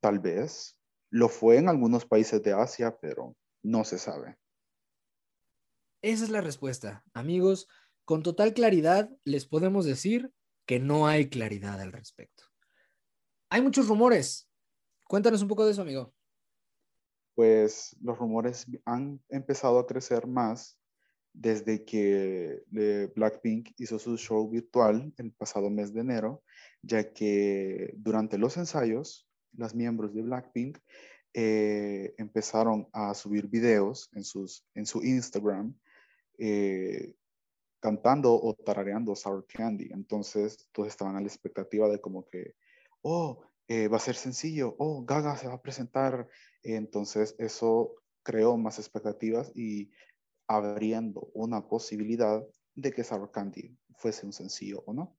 Tal 0.00 0.18
vez. 0.18 0.76
Lo 1.10 1.28
fue 1.28 1.58
en 1.58 1.68
algunos 1.68 2.06
países 2.06 2.42
de 2.42 2.54
Asia, 2.54 2.98
pero 2.98 3.36
no 3.62 3.84
se 3.84 3.98
sabe. 3.98 4.38
Esa 6.00 6.24
es 6.24 6.30
la 6.30 6.40
respuesta. 6.40 7.04
Amigos, 7.12 7.68
con 8.04 8.22
total 8.22 8.54
claridad 8.54 9.10
les 9.24 9.46
podemos 9.46 9.84
decir 9.84 10.32
que 10.66 10.78
no 10.78 11.06
hay 11.06 11.28
claridad 11.28 11.80
al 11.80 11.92
respecto. 11.92 12.44
Hay 13.50 13.62
muchos 13.62 13.88
rumores. 13.88 14.48
Cuéntanos 15.04 15.42
un 15.42 15.48
poco 15.48 15.64
de 15.64 15.72
eso, 15.72 15.82
amigo. 15.82 16.14
Pues 17.34 17.96
los 18.00 18.18
rumores 18.18 18.66
han 18.84 19.20
empezado 19.28 19.78
a 19.78 19.86
crecer 19.86 20.26
más 20.26 20.78
desde 21.32 21.84
que 21.84 22.62
Blackpink 23.14 23.70
hizo 23.78 23.98
su 23.98 24.16
show 24.16 24.48
virtual 24.48 25.12
el 25.16 25.32
pasado 25.32 25.70
mes 25.70 25.92
de 25.94 26.00
enero, 26.00 26.42
ya 26.82 27.12
que 27.12 27.92
durante 27.96 28.38
los 28.38 28.56
ensayos, 28.56 29.28
las 29.52 29.74
miembros 29.74 30.14
de 30.14 30.22
Blackpink 30.22 30.78
eh, 31.34 32.14
empezaron 32.18 32.88
a 32.92 33.14
subir 33.14 33.48
videos 33.48 34.10
en, 34.12 34.24
sus, 34.24 34.66
en 34.74 34.84
su 34.84 35.02
Instagram 35.02 35.74
eh, 36.38 37.14
cantando 37.82 38.32
o 38.32 38.54
tarareando 38.54 39.16
Sour 39.16 39.44
Candy. 39.46 39.90
Entonces, 39.92 40.68
todos 40.72 40.88
estaban 40.88 41.16
a 41.16 41.20
la 41.20 41.26
expectativa 41.26 41.88
de 41.88 42.00
como 42.00 42.24
que, 42.24 42.54
oh, 43.02 43.42
eh, 43.66 43.88
va 43.88 43.96
a 43.96 44.00
ser 44.00 44.14
sencillo, 44.14 44.76
oh, 44.78 45.04
Gaga 45.04 45.36
se 45.36 45.48
va 45.48 45.54
a 45.54 45.62
presentar. 45.62 46.28
Entonces, 46.62 47.34
eso 47.38 47.96
creó 48.22 48.56
más 48.56 48.78
expectativas 48.78 49.50
y 49.56 49.90
abriendo 50.46 51.28
una 51.34 51.66
posibilidad 51.66 52.46
de 52.74 52.92
que 52.92 53.02
Sour 53.02 53.32
Candy 53.32 53.76
fuese 53.96 54.26
un 54.26 54.32
sencillo 54.32 54.84
o 54.86 54.94
no. 54.94 55.18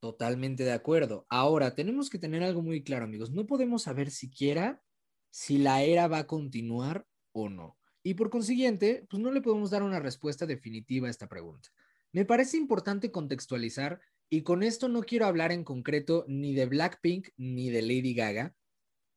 Totalmente 0.00 0.64
de 0.64 0.72
acuerdo. 0.72 1.24
Ahora, 1.30 1.74
tenemos 1.74 2.10
que 2.10 2.18
tener 2.18 2.42
algo 2.42 2.60
muy 2.60 2.84
claro, 2.84 3.06
amigos. 3.06 3.30
No 3.30 3.46
podemos 3.46 3.84
saber 3.84 4.10
siquiera 4.10 4.82
si 5.30 5.56
la 5.56 5.82
era 5.82 6.08
va 6.08 6.18
a 6.18 6.26
continuar 6.26 7.06
o 7.32 7.48
no. 7.48 7.78
Y 8.02 8.14
por 8.14 8.30
consiguiente, 8.30 9.06
pues 9.08 9.22
no 9.22 9.30
le 9.30 9.40
podemos 9.40 9.70
dar 9.70 9.82
una 9.82 10.00
respuesta 10.00 10.46
definitiva 10.46 11.06
a 11.06 11.10
esta 11.10 11.28
pregunta. 11.28 11.70
Me 12.12 12.24
parece 12.24 12.56
importante 12.56 13.10
contextualizar 13.10 14.00
y 14.28 14.42
con 14.42 14.62
esto 14.62 14.88
no 14.88 15.02
quiero 15.02 15.26
hablar 15.26 15.52
en 15.52 15.64
concreto 15.64 16.24
ni 16.28 16.54
de 16.54 16.66
Blackpink 16.66 17.28
ni 17.36 17.70
de 17.70 17.82
Lady 17.82 18.14
Gaga, 18.14 18.54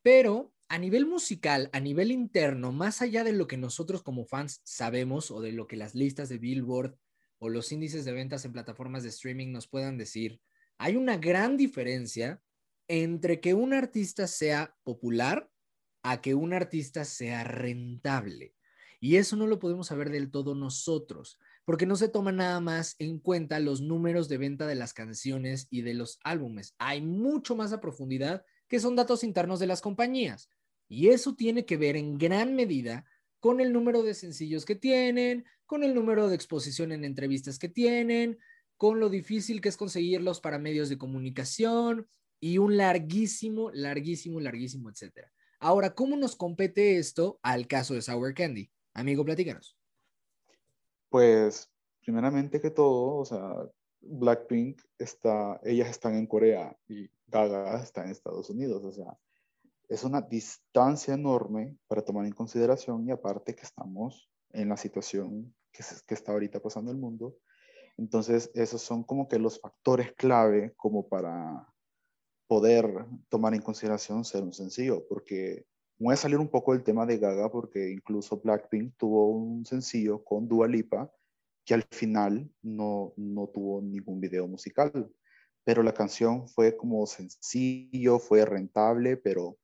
pero 0.02 0.54
a 0.68 0.78
nivel 0.78 1.06
musical, 1.06 1.70
a 1.74 1.80
nivel 1.80 2.12
interno, 2.12 2.72
más 2.72 3.02
allá 3.02 3.24
de 3.24 3.34
lo 3.34 3.48
que 3.48 3.58
nosotros 3.58 4.02
como 4.02 4.26
fans 4.26 4.62
sabemos 4.64 5.32
o 5.32 5.42
de 5.42 5.52
lo 5.52 5.68
que 5.68 5.76
las 5.76 5.94
listas 5.94 6.30
de 6.30 6.38
Billboard 6.38 6.98
o 7.38 7.50
los 7.50 7.72
índices 7.72 8.06
de 8.06 8.14
ventas 8.14 8.46
en 8.46 8.54
plataformas 8.54 9.04
de 9.04 9.10
streaming 9.10 9.52
nos 9.52 9.68
puedan 9.68 9.98
decir, 9.98 10.42
hay 10.78 10.96
una 10.96 11.18
gran 11.18 11.58
diferencia 11.58 12.42
entre 12.88 13.40
que 13.40 13.54
un 13.54 13.74
artista 13.74 14.28
sea 14.28 14.76
popular 14.84 15.50
a 16.04 16.22
que 16.22 16.36
un 16.36 16.54
artista 16.54 17.06
sea 17.06 17.44
rentable. 17.44 18.55
Y 19.06 19.18
eso 19.18 19.36
no 19.36 19.46
lo 19.46 19.60
podemos 19.60 19.86
saber 19.86 20.10
del 20.10 20.32
todo 20.32 20.56
nosotros, 20.56 21.38
porque 21.64 21.86
no 21.86 21.96
se 21.96 22.10
toma 22.10 22.32
nada 22.32 22.60
más 22.60 22.96
en 22.98 23.20
cuenta 23.20 23.60
los 23.60 23.80
números 23.80 24.30
de 24.30 24.40
venta 24.40 24.66
de 24.66 24.74
las 24.74 24.96
canciones 24.96 25.68
y 25.70 25.84
de 25.84 25.94
los 25.94 26.18
álbumes. 26.24 26.74
Hay 26.80 27.04
mucho 27.04 27.56
más 27.56 27.72
a 27.72 27.80
profundidad 27.80 28.44
que 28.68 28.80
son 28.80 28.96
datos 28.96 29.24
internos 29.24 29.60
de 29.60 29.68
las 29.68 29.82
compañías. 29.82 30.50
Y 30.90 31.10
eso 31.10 31.36
tiene 31.36 31.68
que 31.68 31.78
ver 31.78 31.98
en 31.98 32.18
gran 32.18 32.56
medida 32.56 33.06
con 33.40 33.62
el 33.62 33.74
número 33.74 34.02
de 34.02 34.16
sencillos 34.16 34.66
que 34.66 34.74
tienen, 34.74 35.46
con 35.68 35.84
el 35.84 35.94
número 35.94 36.28
de 36.28 36.34
exposición 36.34 36.92
en 36.92 37.06
entrevistas 37.06 37.60
que 37.60 37.70
tienen, 37.70 38.40
con 38.76 39.00
lo 39.00 39.10
difícil 39.10 39.62
que 39.62 39.70
es 39.70 39.78
conseguirlos 39.78 40.42
para 40.42 40.58
medios 40.58 40.90
de 40.90 40.98
comunicación 40.98 42.08
y 42.40 42.58
un 42.58 42.76
larguísimo, 42.76 43.70
larguísimo, 43.72 44.40
larguísimo, 44.40 44.90
etcétera. 44.90 45.32
Ahora, 45.60 45.94
¿cómo 45.94 46.18
nos 46.18 46.36
compete 46.36 46.98
esto 46.98 47.40
al 47.44 47.68
caso 47.68 47.94
de 47.94 48.02
Sour 48.02 48.34
Candy? 48.34 48.72
Amigo, 48.96 49.26
platícanos. 49.26 49.78
Pues, 51.10 51.70
primeramente 52.02 52.62
que 52.62 52.72
todo, 52.72 53.18
o 53.18 53.26
sea, 53.26 53.54
Blackpink 54.00 54.82
está, 54.98 55.60
ellas 55.64 55.90
están 55.90 56.16
en 56.16 56.28
Corea 56.28 56.76
y 56.88 57.10
Gaga 57.28 57.82
está 57.84 58.04
en 58.04 58.12
Estados 58.12 58.50
Unidos, 58.50 58.84
o 58.86 58.92
sea, 58.94 59.18
es 59.90 60.04
una 60.06 60.22
distancia 60.22 61.14
enorme 61.14 61.78
para 61.88 62.04
tomar 62.04 62.26
en 62.26 62.32
consideración 62.32 63.06
y 63.06 63.12
aparte 63.12 63.54
que 63.54 63.64
estamos 63.64 64.30
en 64.52 64.70
la 64.70 64.78
situación 64.78 65.54
que, 65.74 65.84
que 66.08 66.14
está 66.14 66.32
ahorita 66.32 66.62
pasando 66.62 66.92
el 66.92 66.98
mundo. 66.98 67.38
Entonces, 67.98 68.50
esos 68.54 68.82
son 68.82 69.04
como 69.04 69.28
que 69.28 69.40
los 69.40 69.60
factores 69.60 70.14
clave 70.14 70.74
como 70.78 71.08
para 71.08 71.68
poder 72.48 73.06
tomar 73.28 73.54
en 73.54 73.62
consideración 73.62 74.24
ser 74.24 74.44
un 74.44 74.54
sencillo, 74.54 75.06
porque 75.08 75.66
voy 75.98 76.14
a 76.14 76.18
salir 76.18 76.38
un 76.38 76.50
poco 76.50 76.74
del 76.74 76.84
tema 76.84 77.06
de 77.06 77.18
Gaga, 77.18 77.50
porque 77.50 77.92
incluso 77.92 78.40
Blackpink 78.42 78.96
tuvo 78.98 79.30
un 79.30 79.66
sencillo 79.66 80.24
con 80.24 80.48
Dua 80.48 80.68
Lipa 80.68 81.12
que 81.66 81.74
al 81.74 81.84
final 81.92 82.50
no, 82.62 83.14
no 83.18 83.48
tuvo 83.48 83.82
ningún 83.82 84.22
video 84.22 84.48
musical, 84.48 85.12
pero 85.64 85.82
la 85.82 85.94
canción 85.94 86.48
fue 86.48 86.78
como 86.78 87.06
sencillo, 87.08 88.20
fue 88.20 88.46
rentable, 88.46 89.18
pero 89.18 89.58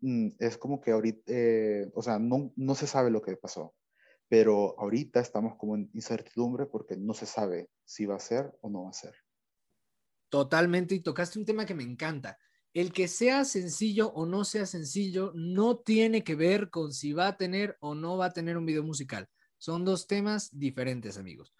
mm, 0.00 0.28
es 0.38 0.58
como 0.58 0.80
que 0.82 0.90
ahorita, 0.90 1.22
eh, 1.26 1.90
o 1.94 2.02
sea, 2.02 2.18
no, 2.18 2.52
no 2.56 2.74
se 2.74 2.86
sabe 2.86 3.10
lo 3.10 3.22
que 3.22 3.36
pasó, 3.36 3.74
pero 4.28 4.78
ahorita 4.78 5.20
estamos 5.20 5.56
como 5.56 5.76
en 5.76 5.90
incertidumbre 5.94 6.66
porque 6.66 6.96
no 6.96 7.14
se 7.14 7.24
sabe 7.24 7.70
si 7.84 8.04
va 8.04 8.16
a 8.16 8.20
ser 8.20 8.52
o 8.60 8.68
no 8.68 8.84
va 8.84 8.90
a 8.90 8.94
ser. 8.94 9.14
Totalmente, 10.28 10.94
y 10.94 11.00
tocaste 11.00 11.38
un 11.38 11.46
tema 11.46 11.64
que 11.64 11.74
me 11.74 11.84
encanta. 11.84 12.38
El 12.74 12.92
que 12.92 13.06
sea 13.06 13.44
sencillo 13.44 14.08
o 14.14 14.26
no 14.26 14.44
sea 14.44 14.66
sencillo 14.66 15.30
no 15.36 15.78
tiene 15.78 16.24
que 16.24 16.34
ver 16.34 16.70
con 16.70 16.92
si 16.92 17.12
va 17.12 17.28
a 17.28 17.36
tener 17.36 17.76
o 17.80 17.94
no 17.94 18.16
va 18.16 18.26
a 18.26 18.32
tener 18.32 18.56
un 18.58 18.66
video 18.66 18.82
musical. 18.82 19.28
Son 19.58 19.84
dos 19.84 20.08
temas 20.08 20.50
diferentes, 20.58 21.16
amigos. 21.16 21.54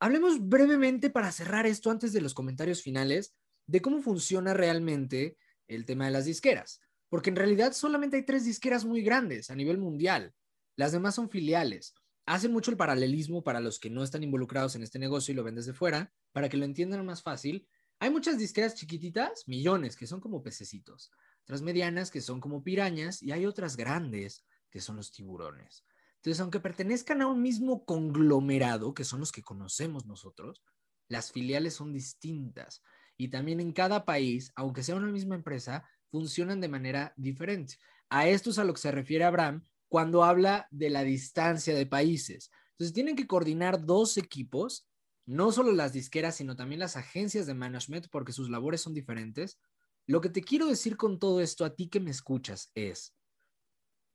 Hablemos 0.00 0.48
brevemente 0.48 1.10
para 1.10 1.32
cerrar 1.32 1.66
esto 1.66 1.90
antes 1.90 2.14
de 2.14 2.22
los 2.22 2.32
comentarios 2.32 2.82
finales 2.82 3.34
de 3.66 3.82
cómo 3.82 4.00
funciona 4.00 4.54
realmente 4.54 5.36
el 5.68 5.84
tema 5.84 6.06
de 6.06 6.12
las 6.12 6.24
disqueras. 6.24 6.80
Porque 7.10 7.28
en 7.28 7.36
realidad 7.36 7.74
solamente 7.74 8.16
hay 8.16 8.24
tres 8.24 8.46
disqueras 8.46 8.86
muy 8.86 9.02
grandes 9.02 9.50
a 9.50 9.54
nivel 9.54 9.76
mundial. 9.76 10.34
Las 10.76 10.92
demás 10.92 11.14
son 11.14 11.28
filiales. 11.28 11.94
Hacen 12.24 12.52
mucho 12.52 12.70
el 12.70 12.78
paralelismo 12.78 13.44
para 13.44 13.60
los 13.60 13.78
que 13.78 13.90
no 13.90 14.02
están 14.02 14.22
involucrados 14.22 14.76
en 14.76 14.82
este 14.82 14.98
negocio 14.98 15.32
y 15.32 15.36
lo 15.36 15.44
ven 15.44 15.54
desde 15.54 15.74
fuera, 15.74 16.12
para 16.32 16.48
que 16.48 16.56
lo 16.56 16.64
entiendan 16.64 17.04
más 17.04 17.22
fácil. 17.22 17.68
Hay 17.98 18.10
muchas 18.10 18.38
disqueras 18.38 18.74
chiquititas, 18.74 19.48
millones, 19.48 19.96
que 19.96 20.06
son 20.06 20.20
como 20.20 20.42
pececitos, 20.42 21.10
otras 21.42 21.62
medianas 21.62 22.10
que 22.10 22.20
son 22.20 22.40
como 22.40 22.62
pirañas 22.62 23.22
y 23.22 23.32
hay 23.32 23.46
otras 23.46 23.76
grandes 23.76 24.44
que 24.70 24.80
son 24.80 24.96
los 24.96 25.12
tiburones. 25.12 25.84
Entonces, 26.16 26.40
aunque 26.40 26.60
pertenezcan 26.60 27.22
a 27.22 27.28
un 27.28 27.40
mismo 27.40 27.84
conglomerado, 27.84 28.92
que 28.92 29.04
son 29.04 29.20
los 29.20 29.32
que 29.32 29.42
conocemos 29.42 30.06
nosotros, 30.06 30.62
las 31.08 31.32
filiales 31.32 31.74
son 31.74 31.92
distintas 31.92 32.82
y 33.16 33.28
también 33.28 33.60
en 33.60 33.72
cada 33.72 34.04
país, 34.04 34.52
aunque 34.56 34.82
sea 34.82 34.96
una 34.96 35.10
misma 35.10 35.36
empresa, 35.36 35.88
funcionan 36.10 36.60
de 36.60 36.68
manera 36.68 37.14
diferente. 37.16 37.76
A 38.10 38.28
esto 38.28 38.50
es 38.50 38.58
a 38.58 38.64
lo 38.64 38.74
que 38.74 38.80
se 38.80 38.90
refiere 38.90 39.24
Abraham 39.24 39.64
cuando 39.88 40.24
habla 40.24 40.66
de 40.70 40.90
la 40.90 41.02
distancia 41.02 41.74
de 41.74 41.86
países. 41.86 42.50
Entonces, 42.72 42.92
tienen 42.92 43.16
que 43.16 43.26
coordinar 43.26 43.86
dos 43.86 44.18
equipos 44.18 44.86
no 45.26 45.50
solo 45.50 45.72
las 45.72 45.92
disqueras, 45.92 46.36
sino 46.36 46.56
también 46.56 46.78
las 46.78 46.96
agencias 46.96 47.46
de 47.46 47.54
management, 47.54 48.06
porque 48.10 48.32
sus 48.32 48.48
labores 48.48 48.80
son 48.80 48.94
diferentes. 48.94 49.58
Lo 50.06 50.20
que 50.20 50.28
te 50.28 50.42
quiero 50.42 50.66
decir 50.66 50.96
con 50.96 51.18
todo 51.18 51.40
esto 51.40 51.64
a 51.64 51.74
ti 51.74 51.88
que 51.88 52.00
me 52.00 52.12
escuchas 52.12 52.70
es, 52.74 53.14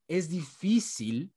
es 0.07 0.29
difícil 0.29 1.33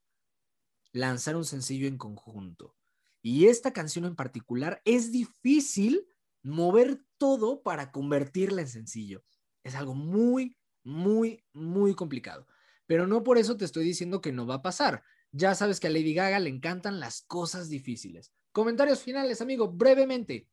lanzar 0.92 1.34
un 1.34 1.44
sencillo 1.44 1.88
en 1.88 1.98
conjunto. 1.98 2.76
Y 3.20 3.46
esta 3.46 3.72
canción 3.72 4.04
en 4.04 4.14
particular 4.14 4.80
es 4.84 5.10
difícil 5.10 6.06
mover 6.42 7.02
todo 7.18 7.62
para 7.62 7.90
convertirla 7.90 8.60
en 8.60 8.68
sencillo. 8.68 9.24
Es 9.64 9.74
algo 9.74 9.94
muy, 9.94 10.56
muy, 10.84 11.44
muy 11.52 11.94
complicado. 11.94 12.46
Pero 12.87 13.06
no 13.06 13.24
por 13.24 13.38
eso 13.38 13.56
te 13.56 13.64
estoy 13.64 13.84
diciendo 13.84 14.20
que 14.20 14.30
no 14.30 14.46
va 14.46 14.56
a 14.56 14.62
pasar. 14.62 15.02
Ya 15.32 15.54
sabes 15.54 15.80
que 15.80 15.88
a 15.88 15.90
Lady 15.90 16.14
Gaga 16.14 16.38
le 16.38 16.50
encantan 16.50 17.00
las 17.00 17.22
cosas 17.22 17.68
difíciles. 17.68 18.32
Comentarios 18.55 19.03
finales, 19.03 19.40
amigo, 19.40 19.67
brevemente. 19.67 20.49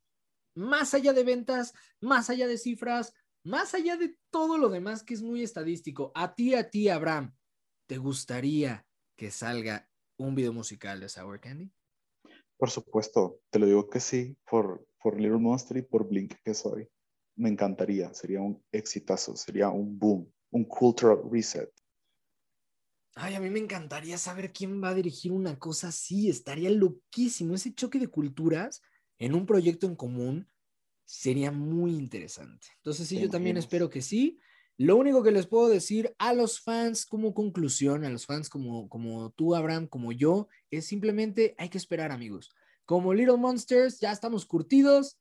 Más 0.55 0.95
allá 0.95 1.13
de 1.13 1.23
ventas, 1.23 1.71
más 1.99 2.31
allá 2.31 2.47
de 2.47 2.57
cifras, 2.57 3.13
más 3.43 3.75
allá 3.75 3.95
de 3.95 4.17
todo 4.31 4.57
lo 4.57 4.69
demás 4.69 5.03
que 5.03 5.13
es 5.13 5.21
muy 5.21 5.43
estadístico, 5.43 6.11
a 6.15 6.33
ti, 6.33 6.55
a 6.55 6.67
ti, 6.71 6.89
Abraham, 6.89 7.35
¿te 7.85 7.99
gustaría 7.99 8.87
que 9.15 9.29
salga 9.29 9.87
un 10.17 10.33
video 10.33 10.51
musical 10.51 10.99
de 10.99 11.09
Sour 11.09 11.39
Candy? 11.39 11.71
Por 12.57 12.71
supuesto, 12.71 13.39
te 13.51 13.59
lo 13.59 13.67
digo 13.67 13.87
que 13.87 13.99
sí, 13.99 14.35
por, 14.49 14.83
por 14.99 15.21
Little 15.21 15.37
Monster 15.37 15.77
y 15.77 15.83
por 15.83 16.07
Blink 16.07 16.33
que 16.43 16.55
soy. 16.55 16.89
Me 17.35 17.49
encantaría, 17.49 18.11
sería 18.15 18.41
un 18.41 18.65
exitazo, 18.71 19.35
sería 19.35 19.69
un 19.69 19.99
boom, 19.99 20.27
un 20.49 20.65
cultural 20.65 21.19
reset. 21.31 21.71
Ay, 23.15 23.35
a 23.35 23.39
mí 23.39 23.49
me 23.49 23.59
encantaría 23.59 24.17
saber 24.17 24.53
quién 24.53 24.81
va 24.81 24.89
a 24.89 24.93
dirigir 24.93 25.31
una 25.31 25.59
cosa 25.59 25.89
así, 25.89 26.29
estaría 26.29 26.69
loquísimo. 26.69 27.55
Ese 27.55 27.73
choque 27.73 27.99
de 27.99 28.07
culturas 28.07 28.81
en 29.17 29.35
un 29.35 29.45
proyecto 29.45 29.85
en 29.85 29.95
común 29.95 30.47
sería 31.05 31.51
muy 31.51 31.91
interesante. 31.91 32.67
Entonces, 32.77 33.07
sí, 33.07 33.19
yo 33.19 33.29
también 33.29 33.57
espero 33.57 33.89
que 33.89 34.01
sí. 34.01 34.39
Lo 34.77 34.95
único 34.95 35.21
que 35.21 35.31
les 35.31 35.45
puedo 35.45 35.67
decir 35.67 36.15
a 36.17 36.33
los 36.33 36.61
fans 36.61 37.05
como 37.05 37.33
conclusión, 37.33 38.05
a 38.05 38.09
los 38.09 38.25
fans 38.25 38.49
como, 38.49 38.87
como 38.87 39.31
tú, 39.31 39.55
Abraham, 39.55 39.87
como 39.87 40.11
yo, 40.11 40.47
es 40.71 40.87
simplemente 40.87 41.53
hay 41.57 41.69
que 41.69 41.77
esperar, 41.77 42.11
amigos. 42.11 42.49
Como 42.85 43.13
Little 43.13 43.37
Monsters, 43.37 43.99
ya 43.99 44.11
estamos 44.11 44.45
curtidos. 44.45 45.19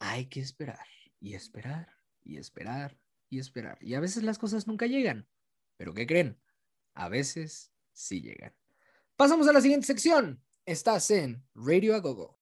Hay 0.00 0.26
que 0.26 0.40
esperar 0.40 0.86
y 1.20 1.34
esperar 1.34 1.88
y 2.22 2.36
esperar 2.36 2.98
y 3.30 3.38
esperar. 3.38 3.78
Y 3.80 3.94
a 3.94 4.00
veces 4.00 4.24
las 4.24 4.38
cosas 4.38 4.66
nunca 4.66 4.86
llegan. 4.86 5.26
Pero 5.76 5.94
¿qué 5.94 6.06
creen? 6.06 6.38
A 6.94 7.08
veces 7.08 7.72
sí 7.92 8.20
llegan. 8.20 8.54
Pasamos 9.16 9.46
a 9.48 9.52
la 9.52 9.60
siguiente 9.60 9.86
sección. 9.86 10.42
Estás 10.66 11.10
en 11.10 11.44
Radio 11.54 11.94
Agogo. 11.94 12.38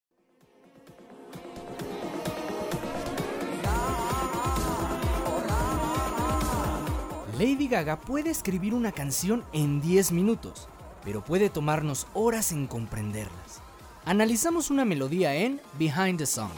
Lady 7.38 7.67
Gaga 7.67 8.01
puede 8.01 8.31
escribir 8.31 8.75
una 8.75 8.93
canción 8.93 9.45
en 9.53 9.81
10 9.81 10.12
minutos, 10.12 10.69
pero 11.03 11.25
puede 11.25 11.51
tomarnos 11.51 12.07
horas 12.15 12.53
en 12.53 12.67
comprenderlas. 12.67 13.61
Analizamos 14.05 14.71
una 14.71 14.85
melodía 14.85 15.35
en 15.35 15.61
Behind 15.79 16.19
the 16.19 16.27
Song. 16.27 16.53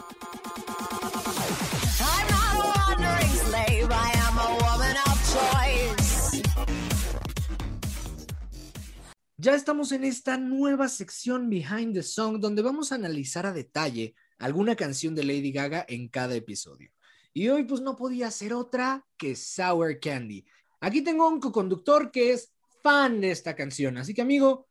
Ya 9.44 9.54
estamos 9.54 9.92
en 9.92 10.04
esta 10.04 10.38
nueva 10.38 10.88
sección 10.88 11.50
Behind 11.50 11.92
the 11.92 12.02
Song 12.02 12.40
donde 12.40 12.62
vamos 12.62 12.90
a 12.90 12.94
analizar 12.94 13.44
a 13.44 13.52
detalle 13.52 14.14
alguna 14.38 14.74
canción 14.74 15.14
de 15.14 15.22
Lady 15.22 15.52
Gaga 15.52 15.84
en 15.86 16.08
cada 16.08 16.34
episodio. 16.34 16.90
Y 17.34 17.50
hoy 17.50 17.64
pues 17.64 17.82
no 17.82 17.94
podía 17.94 18.30
ser 18.30 18.54
otra 18.54 19.04
que 19.18 19.36
Sour 19.36 20.00
Candy. 20.00 20.46
Aquí 20.80 21.02
tengo 21.02 21.28
un 21.28 21.40
co-conductor 21.40 22.10
que 22.10 22.32
es 22.32 22.54
fan 22.82 23.20
de 23.20 23.32
esta 23.32 23.54
canción. 23.54 23.98
Así 23.98 24.14
que 24.14 24.22
amigo, 24.22 24.66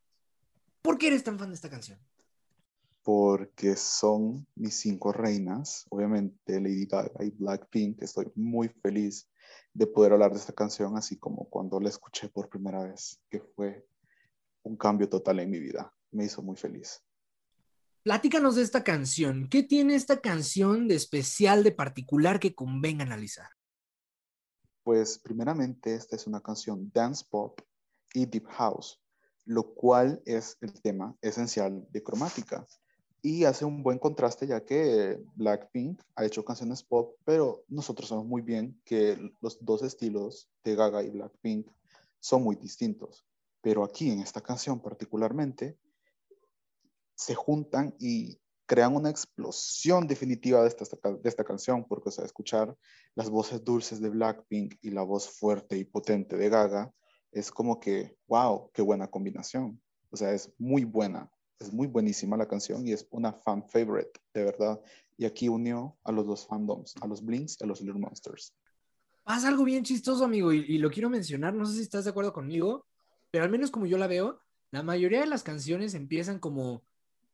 ¿por 0.82 0.98
qué 0.98 1.10
eres 1.10 1.24
tan 1.24 1.38
fan 1.38 1.50
de 1.50 1.56
esta 1.56 1.70
canción? 1.70 2.00
Porque 3.04 3.76
son 3.76 4.48
mis 4.56 4.74
cinco 4.74 5.14
reinas, 5.14 5.86
obviamente 5.92 6.60
Lady 6.60 6.88
Gaga 6.88 7.24
y 7.24 7.30
Blackpink. 7.30 8.02
Estoy 8.02 8.32
muy 8.34 8.70
feliz 8.70 9.30
de 9.72 9.86
poder 9.86 10.14
hablar 10.14 10.32
de 10.32 10.40
esta 10.40 10.54
canción, 10.54 10.98
así 10.98 11.16
como 11.18 11.48
cuando 11.48 11.80
la 11.80 11.90
escuché 11.90 12.28
por 12.28 12.50
primera 12.50 12.82
vez, 12.82 13.22
que 13.30 13.40
fue 13.40 13.86
un 14.64 14.78
cambio 14.78 15.08
total 15.10 15.40
en 15.40 15.50
mi 15.50 15.60
vida. 15.60 15.94
Me 16.12 16.26
hizo 16.26 16.42
muy 16.42 16.56
feliz. 16.56 17.04
Platícanos 18.04 18.56
de 18.56 18.64
esta 18.64 18.84
canción. 18.84 19.48
¿Qué 19.50 19.64
tiene 19.64 19.96
esta 19.96 20.20
canción 20.20 20.90
de 20.90 20.96
especial, 20.96 21.64
de 21.64 21.72
particular 21.72 22.40
que 22.40 22.54
convenga 22.54 23.04
analizar? 23.04 23.48
Pues 24.84 25.18
primeramente 25.20 25.96
esta 25.96 26.18
es 26.18 26.28
una 26.28 26.42
canción 26.42 26.92
dance 26.94 27.24
pop 27.30 27.62
y 28.14 28.26
deep 28.26 28.46
house, 28.48 29.00
lo 29.46 29.74
cual 29.74 30.22
es 30.26 30.58
el 30.60 30.74
tema 30.82 31.16
esencial 31.22 31.88
de 31.92 32.04
cromática. 32.04 32.68
Y 33.22 33.46
hace 33.46 33.64
un 33.64 33.82
buen 33.82 34.00
contraste 34.00 34.48
ya 34.48 34.66
que 34.66 35.18
Blackpink 35.36 36.02
ha 36.16 36.26
hecho 36.26 36.44
canciones 36.44 36.84
pop, 36.84 37.16
pero 37.24 37.64
nosotros 37.70 38.10
sabemos 38.10 38.28
muy 38.28 38.42
bien 38.42 38.82
que 38.84 39.18
los 39.40 39.64
dos 39.64 39.82
estilos 39.82 40.50
de 40.66 40.76
Gaga 40.76 41.04
y 41.04 41.10
Blackpink 41.10 41.72
son 42.20 42.44
muy 42.44 42.58
distintos. 42.58 43.26
Pero 43.64 43.86
aquí 43.86 44.12
en 44.12 44.20
esta 44.20 44.42
canción 44.42 44.82
particularmente 44.82 45.80
se 47.16 47.34
juntan 47.34 47.96
y 47.98 48.38
crean 48.66 48.94
una 48.94 49.10
explosión 49.10 50.06
definitiva 50.06 50.62
de 50.62 50.68
esta, 50.68 50.84
de 50.84 51.30
esta 51.30 51.46
canción, 51.46 51.86
porque 51.88 52.10
o 52.10 52.12
sea, 52.12 52.26
escuchar 52.26 52.76
las 53.16 53.30
voces 53.30 53.64
dulces 53.64 54.02
de 54.02 54.10
Blackpink 54.10 54.76
y 54.82 54.90
la 54.90 55.04
voz 55.04 55.30
fuerte 55.30 55.78
y 55.78 55.86
potente 55.86 56.36
de 56.36 56.50
Gaga 56.50 56.94
es 57.32 57.52
como 57.52 57.80
que, 57.80 58.18
wow, 58.28 58.70
qué 58.74 58.82
buena 58.82 59.08
combinación. 59.08 59.82
O 60.10 60.18
sea, 60.18 60.34
es 60.34 60.52
muy 60.58 60.84
buena, 60.84 61.32
es 61.58 61.72
muy 61.72 61.88
buenísima 61.88 62.36
la 62.36 62.48
canción 62.48 62.86
y 62.86 62.92
es 62.92 63.08
una 63.12 63.32
fan 63.32 63.64
favorite, 63.70 64.20
de 64.34 64.44
verdad. 64.44 64.82
Y 65.18 65.24
aquí 65.24 65.48
unió 65.48 65.98
a 66.04 66.12
los 66.12 66.28
dos 66.28 66.46
fandoms, 66.46 66.96
a 67.00 67.08
los 67.08 67.24
Blinks 67.24 67.58
y 67.62 67.64
a 67.64 67.68
los 67.68 67.80
Little 67.80 68.02
Monsters. 68.02 68.54
Pasa 69.24 69.48
algo 69.48 69.64
bien 69.64 69.86
chistoso, 69.86 70.26
amigo, 70.26 70.52
y, 70.52 70.66
y 70.68 70.78
lo 70.80 70.92
quiero 70.92 71.10
mencionar, 71.10 71.54
no 71.54 71.66
sé 71.66 71.76
si 71.76 71.82
estás 71.84 72.04
de 72.04 72.10
acuerdo 72.10 72.34
conmigo, 72.34 72.86
pero 73.34 73.46
al 73.46 73.50
menos 73.50 73.72
como 73.72 73.88
yo 73.88 73.98
la 73.98 74.06
veo, 74.06 74.40
la 74.70 74.84
mayoría 74.84 75.22
de 75.22 75.26
las 75.26 75.42
canciones 75.42 75.96
empiezan 75.96 76.38
como 76.38 76.84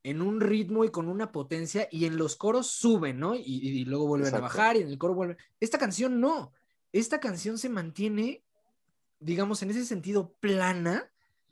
en 0.04 0.22
un 0.22 0.40
ritmo 0.40 0.86
y 0.86 0.92
con 0.92 1.10
una 1.10 1.34
potencia 1.34 1.90
y 1.92 2.06
en 2.06 2.16
los 2.16 2.38
coros 2.38 2.68
suben, 2.68 3.20
¿no? 3.20 3.36
Y, 3.36 3.84
luego 3.84 4.08
vuelven 4.08 4.34
a 4.34 4.40
bajar 4.40 4.78
y 4.78 4.80
en 4.80 4.88
el 4.88 4.98
coro 4.98 5.14
vuelven. 5.14 5.36
Esta 5.60 5.78
canción 5.78 6.22
no. 6.22 6.54
Esta 6.94 7.20
canción 7.20 7.58
se 7.58 7.68
mantiene, 7.68 8.46
digamos, 9.20 9.62
en 9.62 9.72
ese 9.72 9.84
sentido 9.84 10.32
plana 10.40 11.12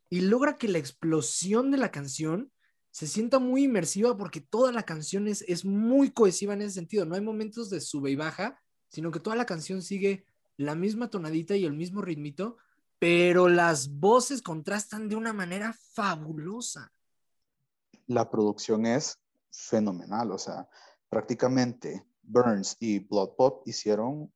y 0.10 0.22
logra 0.22 0.56
que 0.56 0.70
la 0.70 0.78
explosión 0.78 1.70
de 1.70 1.80
la 1.80 1.92
canción 1.92 2.50
se 2.92 3.06
sienta 3.06 3.40
muy 3.40 3.66
inmersiva 3.66 4.16
porque 4.16 4.40
toda 4.40 4.72
la 4.72 4.84
canción 4.84 5.28
es, 5.28 5.42
es 5.50 5.66
muy 5.66 6.12
cohesiva 6.12 6.54
en 6.54 6.62
ese 6.62 6.76
sentido. 6.76 7.04
No 7.04 7.16
hay 7.16 7.22
momentos 7.22 7.70
de 7.70 7.82
sube 7.82 8.12
y 8.12 8.16
baja, 8.16 8.62
sino 8.88 9.12
que 9.12 9.20
toda 9.20 9.36
la 9.36 9.46
canción 9.46 9.82
sigue 9.82 10.24
la 10.56 10.74
misma 10.74 11.10
tonadita 11.10 11.58
y 11.58 11.66
el 11.66 11.74
mismo 11.74 12.02
ritmito 12.02 12.56
pero 13.00 13.48
las 13.48 13.90
voces 13.90 14.42
contrastan 14.42 15.08
de 15.10 15.16
una 15.16 15.34
manera 15.34 15.74
fabulosa. 15.94 16.92
La 18.08 18.30
producción 18.30 18.86
es 18.86 19.20
fenomenal, 19.52 20.32
o 20.32 20.38
sea, 20.38 20.68
prácticamente 21.10 22.06
Burns 22.24 22.78
y 22.80 23.00
Blood 23.00 23.36
Pop 23.36 23.68
hicieron 23.68 24.32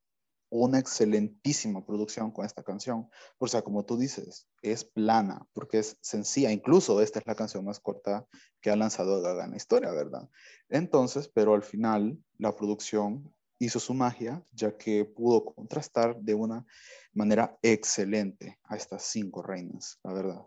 una 0.52 0.80
excelentísima 0.80 1.86
producción 1.86 2.30
con 2.32 2.46
esta 2.46 2.62
canción. 2.62 3.10
O 3.38 3.48
sea, 3.48 3.62
como 3.62 3.86
tú 3.86 3.98
dices, 3.98 4.48
es 4.62 4.84
plana, 4.84 5.48
porque 5.54 5.80
es 5.80 5.98
sencilla. 6.02 6.52
Incluso 6.52 7.02
esta 7.02 7.20
es 7.20 7.26
la 7.26 7.36
canción 7.36 7.64
más 7.64 7.80
corta 7.80 8.28
que 8.60 8.70
ha 8.70 8.76
lanzado 8.76 9.22
Gaga 9.22 9.46
en 9.46 9.52
la 9.52 9.58
historia, 9.58 9.92
¿verdad? 9.92 10.30
Entonces, 10.68 11.30
pero 11.30 11.54
al 11.54 11.64
final 11.64 12.22
la 12.38 12.54
producción 12.54 13.34
hizo 13.66 13.80
su 13.80 13.94
magia, 13.94 14.44
ya 14.52 14.76
que 14.76 15.06
pudo 15.06 15.46
contrastar 15.46 16.20
de 16.20 16.34
una 16.34 16.66
manera 17.14 17.58
excelente 17.62 18.60
a 18.64 18.76
estas 18.76 19.04
cinco 19.04 19.44
reinas, 19.44 20.00
la 20.04 20.14
verdad. 20.14 20.42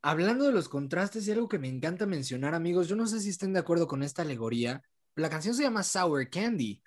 Hablando 0.00 0.46
de 0.46 0.52
los 0.52 0.68
contrastes 0.68 1.28
y 1.28 1.32
algo 1.32 1.48
que 1.48 1.58
me 1.58 1.68
encanta 1.68 2.06
mencionar, 2.06 2.54
amigos, 2.54 2.88
yo 2.88 2.96
no 2.96 3.06
sé 3.06 3.20
si 3.20 3.28
estén 3.28 3.52
de 3.52 3.58
acuerdo 3.58 3.86
con 3.86 4.02
esta 4.02 4.22
alegoría. 4.22 4.82
La 5.14 5.28
canción 5.28 5.54
se 5.54 5.64
llama 5.64 5.82
Sour 5.82 6.30
Candy, 6.30 6.82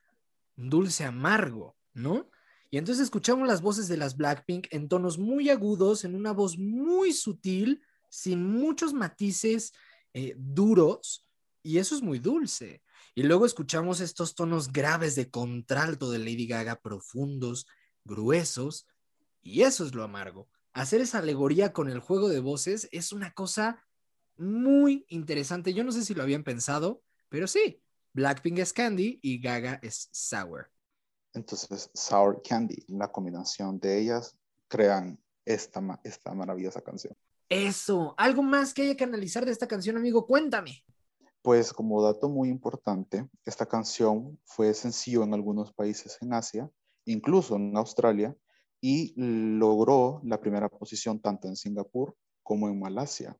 dulce 0.55 1.03
amargo, 1.03 1.75
¿no? 1.93 2.29
Y 2.71 2.77
entonces 2.77 3.03
escuchamos 3.03 3.47
las 3.47 3.61
voces 3.61 3.87
de 3.87 3.97
las 3.97 4.17
Blackpink 4.17 4.67
en 4.71 4.87
tonos 4.87 5.19
muy 5.19 5.49
agudos, 5.49 6.05
en 6.05 6.15
una 6.15 6.31
voz 6.31 6.57
muy 6.57 7.13
sutil, 7.13 7.83
sin 8.09 8.43
muchos 8.43 8.93
matices 8.93 9.73
eh, 10.13 10.33
duros, 10.37 11.27
y 11.61 11.77
eso 11.77 11.93
es 11.93 12.01
muy 12.01 12.17
dulce. 12.17 12.81
Y 13.13 13.23
luego 13.23 13.45
escuchamos 13.45 13.99
estos 13.99 14.35
tonos 14.35 14.71
graves 14.71 15.15
de 15.15 15.29
contralto 15.29 16.11
de 16.11 16.19
Lady 16.19 16.47
Gaga 16.47 16.79
profundos, 16.79 17.67
gruesos, 18.05 18.87
y 19.41 19.63
eso 19.63 19.85
es 19.85 19.93
lo 19.93 20.03
amargo. 20.03 20.47
Hacer 20.73 21.01
esa 21.01 21.19
alegoría 21.19 21.73
con 21.73 21.89
el 21.89 21.99
juego 21.99 22.29
de 22.29 22.39
voces 22.39 22.87
es 22.91 23.11
una 23.11 23.33
cosa 23.33 23.83
muy 24.37 25.05
interesante. 25.09 25.73
Yo 25.73 25.83
no 25.83 25.91
sé 25.91 26.05
si 26.05 26.13
lo 26.13 26.23
habían 26.23 26.43
pensado, 26.43 27.03
pero 27.27 27.47
sí, 27.47 27.81
Blackpink 28.13 28.59
es 28.59 28.71
Candy 28.71 29.19
y 29.21 29.41
Gaga 29.41 29.79
es 29.81 30.09
Sour. 30.11 30.71
Entonces, 31.33 31.89
Sour 31.93 32.41
Candy, 32.41 32.83
la 32.87 33.11
combinación 33.11 33.79
de 33.79 33.99
ellas 33.99 34.37
crean 34.67 35.19
esta, 35.45 35.99
esta 36.03 36.33
maravillosa 36.33 36.81
canción. 36.81 37.15
Eso, 37.49 38.15
algo 38.17 38.43
más 38.43 38.73
que 38.73 38.83
haya 38.83 38.95
que 38.95 39.03
analizar 39.03 39.45
de 39.45 39.51
esta 39.51 39.67
canción, 39.67 39.97
amigo, 39.97 40.25
cuéntame. 40.25 40.85
Pues 41.41 41.73
como 41.73 42.03
dato 42.03 42.29
muy 42.29 42.49
importante, 42.49 43.27
esta 43.45 43.65
canción 43.65 44.39
fue 44.45 44.73
sencillo 44.73 45.23
en 45.23 45.33
algunos 45.33 45.73
países 45.73 46.17
en 46.21 46.33
Asia, 46.33 46.69
incluso 47.05 47.55
en 47.55 47.75
Australia, 47.75 48.35
y 48.79 49.13
logró 49.15 50.21
la 50.23 50.39
primera 50.39 50.69
posición 50.69 51.19
tanto 51.19 51.47
en 51.47 51.55
Singapur 51.55 52.15
como 52.43 52.67
en 52.67 52.79
Malasia. 52.79 53.35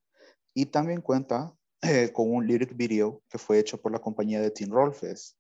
Y 0.54 0.66
también 0.68 1.02
cuenta 1.02 1.54
eh, 1.82 2.12
con 2.12 2.32
un 2.34 2.48
lyric 2.48 2.76
video 2.76 3.22
que 3.30 3.38
fue 3.38 3.60
hecho 3.60 3.82
por 3.82 3.92
la 3.92 4.00
compañía 4.00 4.42
de 4.42 4.52
Tim 4.52 4.72
Rolfes, 4.72 5.38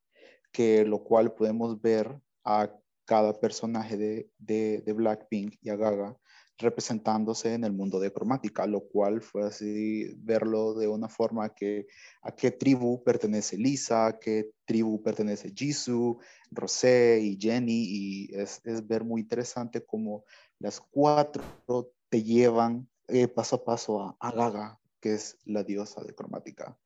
que 0.51 0.85
lo 0.85 1.03
cual 1.03 1.33
podemos 1.33 1.81
ver 1.81 2.19
a 2.43 2.71
cada 3.05 3.39
personaje 3.39 3.97
de, 3.97 4.31
de, 4.37 4.81
de 4.81 4.93
Blackpink 4.93 5.55
y 5.61 5.69
a 5.69 5.75
Gaga 5.75 6.17
representándose 6.61 7.53
en 7.53 7.63
el 7.63 7.73
mundo 7.73 7.99
de 7.99 8.11
cromática, 8.11 8.65
lo 8.65 8.81
cual 8.81 9.21
fue 9.21 9.43
así 9.45 10.13
verlo 10.17 10.73
de 10.73 10.87
una 10.87 11.09
forma 11.09 11.53
que 11.53 11.87
a 12.21 12.31
qué 12.31 12.51
tribu 12.51 13.03
pertenece 13.03 13.57
Lisa, 13.57 14.07
a 14.07 14.19
qué 14.19 14.51
tribu 14.65 15.01
pertenece 15.01 15.51
Jisoo, 15.55 16.19
Rosé 16.51 17.19
y 17.21 17.37
Jenny, 17.39 17.85
y 17.87 18.35
es, 18.35 18.61
ver 18.87 19.03
muy 19.03 19.21
interesante 19.21 19.85
cómo 19.85 20.23
las 20.59 20.79
cuatro 20.79 21.43
te 22.09 22.23
llevan 22.23 22.87
eh, 23.07 23.27
paso 23.27 23.57
a 23.57 23.63
paso 23.65 24.01
a, 24.01 24.17
a 24.19 24.31
Gaga, 24.31 24.79
que 24.99 25.13
es 25.15 25.37
la 25.45 25.63
diosa 25.63 26.03
de 26.03 26.15
cromática. 26.15 26.77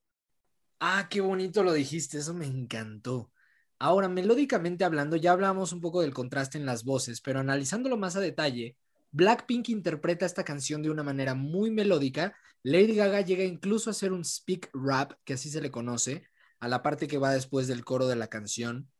Ah, 0.79 1.07
qué 1.09 1.21
bonito 1.21 1.63
lo 1.63 1.73
dijiste, 1.73 2.17
eso 2.17 2.33
me 2.33 2.45
encantó. 2.45 3.31
Ahora, 3.79 4.07
melódicamente 4.07 4.85
hablando, 4.85 5.15
ya 5.17 5.31
hablamos 5.31 5.73
un 5.73 5.81
poco 5.81 6.01
del 6.01 6.13
contraste 6.13 6.57
en 6.57 6.65
las 6.65 6.83
voces, 6.83 7.21
pero 7.21 7.39
analizándolo 7.39 7.97
más 7.97 8.15
a 8.15 8.21
detalle, 8.21 8.77
Blackpink 9.15 9.69
interpreta 9.69 10.25
esta 10.25 10.43
canción 10.43 10.84
de 10.84 10.89
una 10.89 11.01
manera 11.01 11.36
muy 11.36 11.71
melódica. 11.71 12.36
Lady 12.63 12.95
Gaga 12.95 13.21
llega 13.21 13.45
incluso 13.45 13.89
a 13.89 13.91
hacer 13.91 14.12
un 14.12 14.25
speak 14.25 14.69
rap, 14.73 15.13
que 15.23 15.36
así 15.36 15.49
se 15.49 15.62
le 15.62 15.71
conoce, 15.71 16.28
a 16.60 16.67
la 16.67 16.84
parte 16.84 17.08
que 17.08 17.17
va 17.17 17.32
después 17.32 17.67
del 17.67 17.86
coro 17.86 18.08
de 18.08 18.17
la 18.17 18.28
canción. 18.28 18.91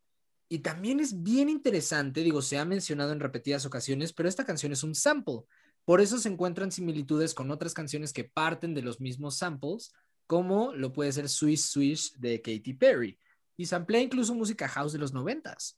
Y 0.48 0.60
también 0.60 1.02
es 1.02 1.22
bien 1.22 1.50
interesante, 1.50 2.22
digo, 2.22 2.42
se 2.42 2.58
ha 2.58 2.64
mencionado 2.64 3.12
en 3.12 3.20
repetidas 3.20 3.66
ocasiones, 3.66 4.14
pero 4.14 4.30
esta 4.30 4.46
canción 4.46 4.72
es 4.72 4.84
un 4.84 4.96
sample. 4.96 5.42
Por 5.84 6.00
eso 6.00 6.18
se 6.18 6.30
encuentran 6.30 6.72
similitudes 6.72 7.34
con 7.34 7.52
otras 7.52 7.74
canciones 7.74 8.14
que 8.14 8.24
parten 8.24 8.74
de 8.74 8.84
los 8.84 9.02
mismos 9.02 9.38
samples, 9.38 9.92
como 10.28 10.74
lo 10.74 10.94
puede 10.94 11.12
ser 11.12 11.28
Swish 11.28 11.60
Swish 11.60 12.14
de 12.14 12.42
Katy 12.42 12.74
Perry. 12.76 13.20
Y 13.58 13.66
samplea 13.66 14.00
incluso 14.00 14.34
música 14.34 14.70
house 14.70 14.94
de 14.94 15.00
los 15.00 15.12
noventas. 15.12 15.78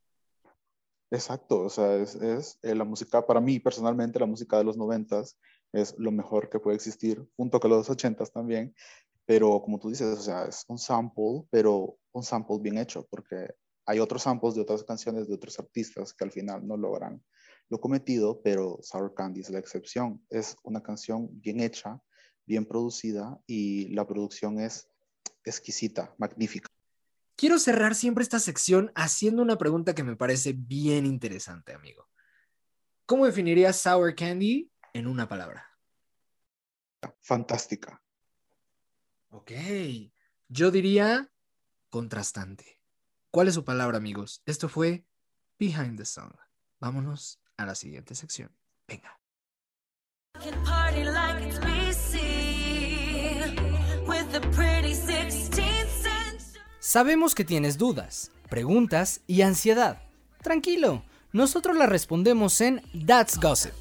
Exacto, 1.10 1.62
o 1.62 1.70
sea, 1.70 1.96
es, 1.96 2.16
eh, 2.64 2.76
la 2.76 2.84
música, 2.84 3.26
para 3.26 3.40
mí 3.40 3.60
personalmente, 3.60 4.20
la 4.20 4.26
música 4.26 4.58
de 4.58 4.66
los 4.66 4.78
noventas 4.78 5.38
es 5.72 5.96
lo 5.98 6.12
mejor 6.12 6.50
que 6.50 6.60
puede 6.60 6.76
existir, 6.76 7.26
junto 7.38 7.60
con 7.60 7.72
los 7.72 7.90
ochentas 7.90 8.32
también, 8.32 8.76
pero 9.26 9.62
como 9.62 9.80
tú 9.80 9.90
dices, 9.90 10.18
o 10.18 10.22
sea, 10.22 10.46
es 10.46 10.66
un 10.68 10.78
sample, 10.78 11.44
pero 11.50 11.98
un 12.12 12.24
sample 12.24 12.58
bien 12.60 12.78
hecho, 12.78 13.08
porque 13.10 13.54
hay 13.86 14.00
otros 14.00 14.24
samples 14.24 14.56
de 14.56 14.62
otras 14.62 14.84
canciones 14.84 15.28
de 15.28 15.36
otros 15.36 15.58
artistas 15.60 16.14
que 16.14 16.26
al 16.26 16.32
final 16.32 16.68
no 16.68 16.76
logran 16.76 17.24
lo 17.70 17.80
cometido, 17.80 18.42
pero 18.42 18.80
Sour 18.82 19.14
Candy 19.14 19.42
es 19.42 19.50
la 19.50 19.60
excepción. 19.60 20.26
Es 20.30 20.56
una 20.64 20.82
canción 20.82 21.30
bien 21.42 21.60
hecha, 21.60 22.02
bien 22.46 22.66
producida 22.66 23.42
y 23.46 23.90
la 23.90 24.08
producción 24.08 24.60
es 24.60 24.90
exquisita, 25.44 26.14
magnífica. 26.18 26.70
Quiero 27.38 27.60
cerrar 27.60 27.94
siempre 27.94 28.24
esta 28.24 28.40
sección 28.40 28.92
haciendo 28.96 29.44
una 29.44 29.60
pregunta 29.60 29.94
que 29.94 30.04
me 30.04 30.16
parece 30.16 30.54
bien 30.58 31.06
interesante, 31.06 31.72
amigo. 31.72 32.10
¿Cómo 33.06 33.28
definirías 33.28 33.80
Sour 33.80 34.16
Candy 34.16 34.72
en 34.92 35.06
una 35.06 35.30
palabra? 35.30 35.70
Fantástica. 37.22 38.02
Ok, 39.30 39.52
yo 40.48 40.72
diría 40.72 41.32
contrastante. 41.92 42.82
¿Cuál 43.30 43.50
es 43.50 43.54
su 43.54 43.64
palabra, 43.64 43.98
amigos? 43.98 44.42
Esto 44.48 44.68
fue 44.68 45.06
Behind 45.60 45.96
the 45.96 46.06
Song. 46.06 46.34
Vámonos 46.80 47.40
a 47.56 47.68
la 47.68 47.76
siguiente 47.76 48.16
sección. 48.16 48.52
Venga. 48.88 49.20
Sabemos 56.90 57.36
que 57.36 57.44
tienes 57.44 57.78
dudas, 57.78 58.32
preguntas 58.50 59.20
y 59.28 59.42
ansiedad. 59.42 60.04
Tranquilo, 60.42 61.04
nosotros 61.34 61.76
las 61.76 61.90
respondemos 61.90 62.62
en 62.62 62.82
That's 63.06 63.38
Gossip. 63.42 63.74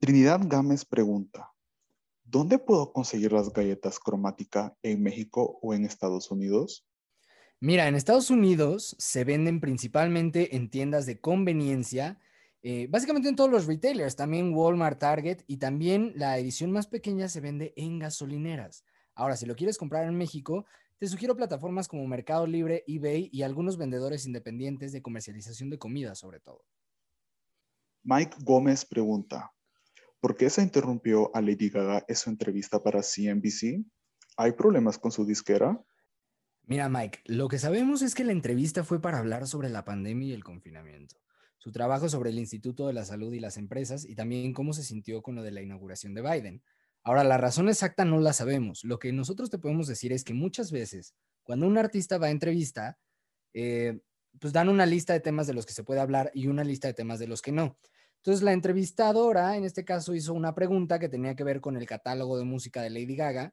Trinidad 0.00 0.40
Gámez 0.42 0.84
pregunta, 0.84 1.52
¿dónde 2.24 2.58
puedo 2.58 2.92
conseguir 2.92 3.30
las 3.30 3.52
galletas 3.52 4.00
cromática 4.00 4.76
en 4.82 5.04
México 5.04 5.60
o 5.62 5.72
en 5.72 5.84
Estados 5.84 6.32
Unidos? 6.32 6.84
Mira, 7.60 7.86
en 7.86 7.94
Estados 7.94 8.28
Unidos 8.28 8.96
se 8.98 9.22
venden 9.22 9.60
principalmente 9.60 10.56
en 10.56 10.68
tiendas 10.68 11.06
de 11.06 11.20
conveniencia, 11.20 12.18
eh, 12.62 12.86
básicamente 12.90 13.28
en 13.28 13.36
todos 13.36 13.50
los 13.50 13.66
retailers, 13.66 14.16
también 14.16 14.54
Walmart, 14.54 14.98
Target 14.98 15.42
y 15.46 15.56
también 15.56 16.12
la 16.16 16.38
edición 16.38 16.70
más 16.70 16.86
pequeña 16.86 17.28
se 17.28 17.40
vende 17.40 17.72
en 17.76 17.98
gasolineras. 17.98 18.84
Ahora, 19.14 19.36
si 19.36 19.46
lo 19.46 19.56
quieres 19.56 19.78
comprar 19.78 20.06
en 20.06 20.16
México, 20.16 20.66
te 20.98 21.06
sugiero 21.06 21.34
plataformas 21.34 21.88
como 21.88 22.06
Mercado 22.06 22.46
Libre, 22.46 22.84
eBay 22.86 23.30
y 23.32 23.42
algunos 23.42 23.78
vendedores 23.78 24.26
independientes 24.26 24.92
de 24.92 25.00
comercialización 25.00 25.70
de 25.70 25.78
comida, 25.78 26.14
sobre 26.14 26.40
todo. 26.40 26.64
Mike 28.02 28.36
Gómez 28.44 28.84
pregunta, 28.84 29.52
¿por 30.20 30.36
qué 30.36 30.50
se 30.50 30.62
interrumpió 30.62 31.34
a 31.34 31.40
Lady 31.40 31.70
Gaga 31.70 32.04
en 32.06 32.16
su 32.16 32.28
entrevista 32.28 32.82
para 32.82 33.00
CNBC? 33.00 33.84
¿Hay 34.36 34.52
problemas 34.52 34.98
con 34.98 35.10
su 35.10 35.24
disquera? 35.24 35.82
Mira, 36.64 36.88
Mike, 36.88 37.20
lo 37.24 37.48
que 37.48 37.58
sabemos 37.58 38.02
es 38.02 38.14
que 38.14 38.24
la 38.24 38.32
entrevista 38.32 38.84
fue 38.84 39.00
para 39.00 39.18
hablar 39.18 39.46
sobre 39.46 39.70
la 39.70 39.84
pandemia 39.84 40.28
y 40.28 40.32
el 40.32 40.44
confinamiento, 40.44 41.16
su 41.60 41.72
trabajo 41.72 42.08
sobre 42.08 42.30
el 42.30 42.38
Instituto 42.38 42.86
de 42.86 42.94
la 42.94 43.04
Salud 43.04 43.32
y 43.34 43.38
las 43.38 43.58
empresas 43.58 44.06
y 44.06 44.14
también 44.14 44.54
cómo 44.54 44.72
se 44.72 44.82
sintió 44.82 45.20
con 45.20 45.34
lo 45.34 45.42
de 45.42 45.50
la 45.50 45.60
inauguración 45.60 46.14
de 46.14 46.22
Biden. 46.22 46.62
Ahora, 47.02 47.22
la 47.22 47.36
razón 47.36 47.68
exacta 47.68 48.06
no 48.06 48.18
la 48.18 48.32
sabemos. 48.32 48.82
Lo 48.82 48.98
que 48.98 49.12
nosotros 49.12 49.50
te 49.50 49.58
podemos 49.58 49.86
decir 49.86 50.12
es 50.12 50.24
que 50.24 50.32
muchas 50.32 50.72
veces, 50.72 51.14
cuando 51.42 51.66
un 51.66 51.76
artista 51.76 52.16
va 52.16 52.28
a 52.28 52.30
entrevista, 52.30 52.98
eh, 53.52 54.00
pues 54.40 54.54
dan 54.54 54.70
una 54.70 54.86
lista 54.86 55.12
de 55.12 55.20
temas 55.20 55.46
de 55.46 55.52
los 55.52 55.66
que 55.66 55.74
se 55.74 55.84
puede 55.84 56.00
hablar 56.00 56.30
y 56.32 56.46
una 56.46 56.64
lista 56.64 56.88
de 56.88 56.94
temas 56.94 57.18
de 57.18 57.26
los 57.26 57.42
que 57.42 57.52
no. 57.52 57.78
Entonces, 58.16 58.42
la 58.42 58.54
entrevistadora, 58.54 59.56
en 59.56 59.64
este 59.64 59.84
caso, 59.84 60.14
hizo 60.14 60.32
una 60.32 60.54
pregunta 60.54 60.98
que 60.98 61.10
tenía 61.10 61.36
que 61.36 61.44
ver 61.44 61.60
con 61.60 61.76
el 61.76 61.86
catálogo 61.86 62.38
de 62.38 62.44
música 62.44 62.80
de 62.80 62.88
Lady 62.90 63.16
Gaga, 63.16 63.52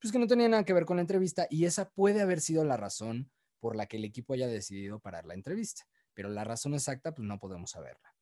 pues 0.00 0.12
que 0.12 0.20
no 0.20 0.28
tenía 0.28 0.48
nada 0.48 0.64
que 0.64 0.72
ver 0.72 0.84
con 0.84 0.98
la 0.98 1.02
entrevista 1.02 1.48
y 1.50 1.64
esa 1.64 1.90
puede 1.90 2.20
haber 2.20 2.40
sido 2.40 2.64
la 2.64 2.76
razón 2.76 3.32
por 3.58 3.74
la 3.74 3.86
que 3.86 3.96
el 3.96 4.04
equipo 4.04 4.34
haya 4.34 4.46
decidido 4.46 5.00
parar 5.00 5.26
la 5.26 5.34
entrevista, 5.34 5.84
pero 6.18 6.30
la 6.30 6.42
razón 6.42 6.74
exacta 6.74 7.14
pues 7.14 7.28
no 7.28 7.38
podemos 7.38 7.70
saberla. 7.70 8.12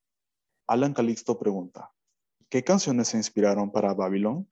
Alan 0.67 0.93
Calixto 0.93 1.39
pregunta, 1.39 1.95
¿qué 2.51 2.63
canciones 2.63 3.09
se 3.09 3.17
inspiraron 3.17 3.73
para 3.73 3.95
Babylon? 3.95 4.47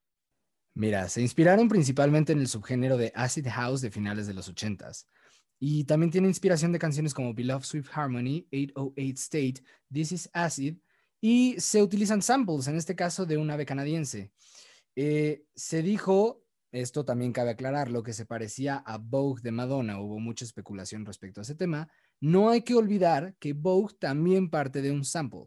Mira, 0.73 1.07
se 1.09 1.21
inspiraron 1.21 1.69
principalmente 1.69 2.33
en 2.33 2.39
el 2.39 2.47
subgénero 2.47 2.97
de 2.97 3.11
acid 3.13 3.45
house 3.47 3.81
de 3.81 3.91
finales 3.91 4.25
de 4.25 4.33
los 4.33 4.51
80s. 4.51 5.05
Y 5.59 5.83
también 5.83 6.09
tiene 6.09 6.27
inspiración 6.27 6.71
de 6.71 6.79
canciones 6.79 7.13
como 7.13 7.35
Beloved 7.35 7.65
Swift 7.65 7.91
Harmony, 7.93 8.47
808 8.51 9.13
State, 9.13 9.63
This 9.93 10.11
is 10.11 10.29
Acid, 10.33 10.77
y 11.21 11.53
se 11.59 11.83
utilizan 11.83 12.23
samples, 12.23 12.67
en 12.67 12.77
este 12.77 12.95
caso 12.95 13.27
de 13.27 13.37
un 13.37 13.51
ave 13.51 13.67
canadiense. 13.67 14.31
Eh, 14.95 15.45
se 15.53 15.83
dijo 15.83 16.45
esto 16.81 17.05
también 17.05 17.31
cabe 17.31 17.51
aclarar, 17.51 17.89
lo 17.89 18.03
que 18.03 18.11
se 18.11 18.25
parecía 18.25 18.77
a 18.85 18.97
Vogue 18.97 19.41
de 19.41 19.51
Madonna, 19.51 19.99
hubo 20.01 20.19
mucha 20.19 20.43
especulación 20.43 21.05
respecto 21.05 21.39
a 21.39 21.43
ese 21.43 21.55
tema. 21.55 21.87
No 22.25 22.49
hay 22.49 22.63
que 22.63 22.73
olvidar 22.73 23.35
que 23.37 23.53
Vogue 23.53 23.93
también 23.99 24.49
parte 24.49 24.81
de 24.81 24.91
un 24.91 25.05
sample. 25.05 25.45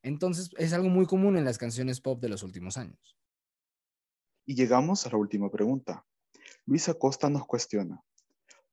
Entonces 0.00 0.48
es 0.56 0.72
algo 0.72 0.88
muy 0.88 1.04
común 1.04 1.36
en 1.36 1.44
las 1.44 1.58
canciones 1.58 2.00
pop 2.00 2.18
de 2.18 2.30
los 2.30 2.42
últimos 2.42 2.78
años. 2.78 3.18
Y 4.46 4.54
llegamos 4.54 5.04
a 5.04 5.10
la 5.10 5.18
última 5.18 5.50
pregunta. 5.50 6.02
Luis 6.64 6.88
Acosta 6.88 7.28
nos 7.28 7.46
cuestiona, 7.46 8.00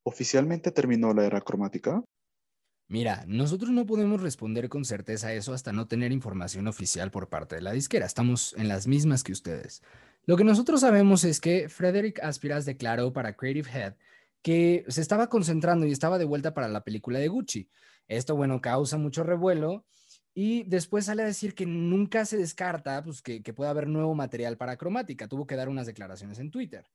¿oficialmente 0.04 0.72
terminó 0.72 1.14
la 1.14 1.26
era 1.26 1.42
cromática? 1.42 2.02
Mira, 2.88 3.26
nosotros 3.28 3.70
no 3.72 3.86
podemos 3.86 4.22
responder 4.22 4.70
con 4.70 4.86
certeza 4.86 5.28
a 5.28 5.34
eso 5.34 5.54
hasta 5.54 5.74
no 5.74 5.90
tener 5.90 6.14
información 6.14 6.70
oficial 6.70 7.12
por 7.12 7.28
parte 7.28 7.56
de 7.56 7.64
la 7.64 7.74
disquera. 7.74 8.06
Estamos 8.06 8.56
en 8.58 8.70
las 8.70 8.88
mismas 8.88 9.26
que 9.26 9.34
ustedes. 9.34 9.82
Lo 10.24 10.38
que 10.38 10.46
nosotros 10.46 10.80
sabemos 10.80 11.26
es 11.26 11.42
que 11.42 11.68
Frederick 11.68 12.24
Aspiras 12.24 12.64
declaró 12.64 13.12
para 13.12 13.36
Creative 13.36 13.70
Head 13.70 13.96
que 14.42 14.86
se 14.88 15.02
estaba 15.02 15.28
concentrando 15.28 15.86
y 15.86 15.92
estaba 15.92 16.18
de 16.18 16.26
vuelta 16.26 16.54
para 16.54 16.68
la 16.68 16.84
película 16.84 17.20
de 17.20 17.28
Gucci. 17.28 17.70
Esto, 18.08 18.36
bueno, 18.36 18.62
causa 18.62 18.98
mucho 18.98 19.24
revuelo 19.24 19.86
y 20.34 20.64
después 20.64 21.06
sale 21.06 21.24
a 21.24 21.28
decir 21.28 21.54
que 21.54 21.66
nunca 21.66 22.26
se 22.26 22.38
descarta 22.38 23.04
pues, 23.04 23.22
que, 23.22 23.44
que 23.44 23.54
pueda 23.54 23.70
haber 23.70 23.88
nuevo 23.88 24.16
material 24.16 24.58
para 24.58 24.78
cromática. 24.78 25.28
Tuvo 25.28 25.46
que 25.46 25.56
dar 25.56 25.70
unas 25.70 25.88
declaraciones 25.88 26.40
en 26.40 26.52
Twitter. 26.52 26.86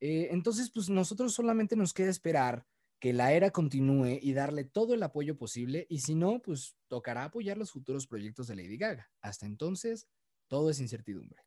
Eh, 0.00 0.28
entonces, 0.30 0.70
pues 0.70 0.90
nosotros 0.90 1.32
solamente 1.34 1.76
nos 1.76 1.94
queda 1.94 2.10
esperar 2.10 2.66
que 2.98 3.12
la 3.12 3.32
era 3.32 3.50
continúe 3.50 4.18
y 4.20 4.32
darle 4.32 4.64
todo 4.64 4.94
el 4.94 5.02
apoyo 5.02 5.36
posible 5.36 5.86
y 5.88 6.00
si 6.00 6.14
no, 6.14 6.40
pues 6.40 6.76
tocará 6.88 7.24
apoyar 7.24 7.58
los 7.58 7.70
futuros 7.70 8.06
proyectos 8.06 8.46
de 8.46 8.56
Lady 8.56 8.76
Gaga. 8.76 9.10
Hasta 9.20 9.46
entonces, 9.46 10.08
todo 10.48 10.70
es 10.70 10.80
incertidumbre. 10.80 11.45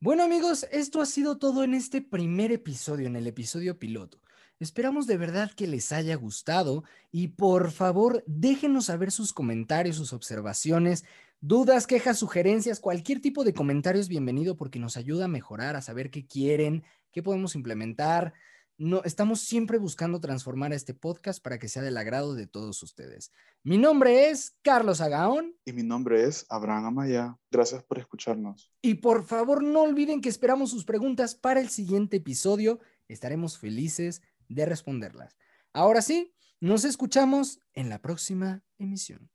Bueno 0.00 0.22
amigos, 0.22 0.64
esto 0.70 1.00
ha 1.00 1.06
sido 1.06 1.38
todo 1.38 1.64
en 1.64 1.74
este 1.74 2.00
primer 2.00 2.52
episodio, 2.52 3.08
en 3.08 3.16
el 3.16 3.26
episodio 3.26 3.80
piloto. 3.80 4.20
Esperamos 4.60 5.08
de 5.08 5.16
verdad 5.16 5.50
que 5.50 5.66
les 5.66 5.90
haya 5.90 6.14
gustado 6.14 6.84
y 7.10 7.28
por 7.28 7.72
favor 7.72 8.22
déjenos 8.28 8.84
saber 8.84 9.10
sus 9.10 9.32
comentarios, 9.32 9.96
sus 9.96 10.12
observaciones, 10.12 11.04
dudas, 11.40 11.88
quejas, 11.88 12.16
sugerencias, 12.16 12.78
cualquier 12.78 13.20
tipo 13.20 13.42
de 13.42 13.54
comentario 13.54 14.00
es 14.00 14.06
bienvenido 14.06 14.56
porque 14.56 14.78
nos 14.78 14.96
ayuda 14.96 15.24
a 15.24 15.28
mejorar, 15.28 15.74
a 15.74 15.82
saber 15.82 16.12
qué 16.12 16.24
quieren, 16.24 16.84
qué 17.10 17.20
podemos 17.20 17.56
implementar 17.56 18.34
no, 18.78 19.02
estamos 19.04 19.40
siempre 19.40 19.78
buscando 19.78 20.20
transformar 20.20 20.72
este 20.72 20.94
podcast 20.94 21.42
para 21.42 21.58
que 21.58 21.68
sea 21.68 21.82
del 21.82 21.96
agrado 21.96 22.34
de 22.34 22.46
todos 22.46 22.80
ustedes. 22.84 23.32
Mi 23.64 23.76
nombre 23.76 24.30
es 24.30 24.56
Carlos 24.62 25.00
Agaón. 25.00 25.56
Y 25.64 25.72
mi 25.72 25.82
nombre 25.82 26.22
es 26.24 26.46
Abraham 26.48 26.86
Amaya. 26.86 27.36
Gracias 27.50 27.82
por 27.82 27.98
escucharnos. 27.98 28.72
Y 28.80 28.94
por 28.94 29.24
favor 29.24 29.64
no 29.64 29.82
olviden 29.82 30.20
que 30.20 30.28
esperamos 30.28 30.70
sus 30.70 30.84
preguntas 30.84 31.34
para 31.34 31.60
el 31.60 31.68
siguiente 31.68 32.18
episodio. 32.18 32.78
Estaremos 33.08 33.58
felices 33.58 34.22
de 34.48 34.64
responderlas. 34.64 35.36
Ahora 35.72 36.00
sí, 36.00 36.32
nos 36.60 36.84
escuchamos 36.84 37.60
en 37.74 37.88
la 37.88 38.00
próxima 38.00 38.62
emisión. 38.78 39.28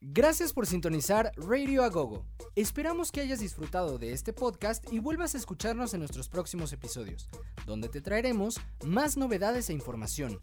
Gracias 0.00 0.52
por 0.52 0.64
sintonizar 0.64 1.32
Radio 1.36 1.82
Agogo. 1.82 2.24
Esperamos 2.54 3.10
que 3.10 3.20
hayas 3.20 3.40
disfrutado 3.40 3.98
de 3.98 4.12
este 4.12 4.32
podcast 4.32 4.84
y 4.92 5.00
vuelvas 5.00 5.34
a 5.34 5.38
escucharnos 5.38 5.92
en 5.92 5.98
nuestros 5.98 6.28
próximos 6.28 6.72
episodios, 6.72 7.28
donde 7.66 7.88
te 7.88 8.00
traeremos 8.00 8.60
más 8.84 9.16
novedades 9.16 9.70
e 9.70 9.72
información. 9.72 10.40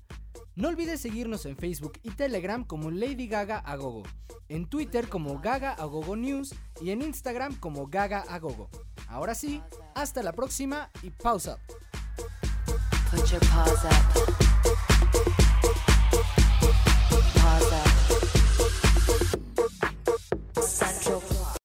No 0.56 0.68
olvides 0.68 1.00
seguirnos 1.00 1.46
en 1.46 1.56
Facebook 1.56 1.94
y 2.04 2.12
Telegram 2.12 2.66
como 2.66 2.92
Lady 2.92 3.28
Gaga 3.28 3.60
Agogo, 3.60 4.04
en 4.50 4.68
Twitter 4.68 5.08
como 5.08 5.40
Gaga 5.40 5.72
Agogo 5.72 6.18
News 6.18 6.54
y 6.82 6.90
en 6.90 7.02
Instagram 7.02 7.56
como 7.58 7.88
Gaga 7.88 8.26
Agogo. 8.28 8.70
Ahora 9.08 9.36
sí, 9.36 9.62
hasta 9.94 10.22
la 10.22 10.34
próxima 10.34 10.92
y 11.02 11.12
pausa. 11.12 11.60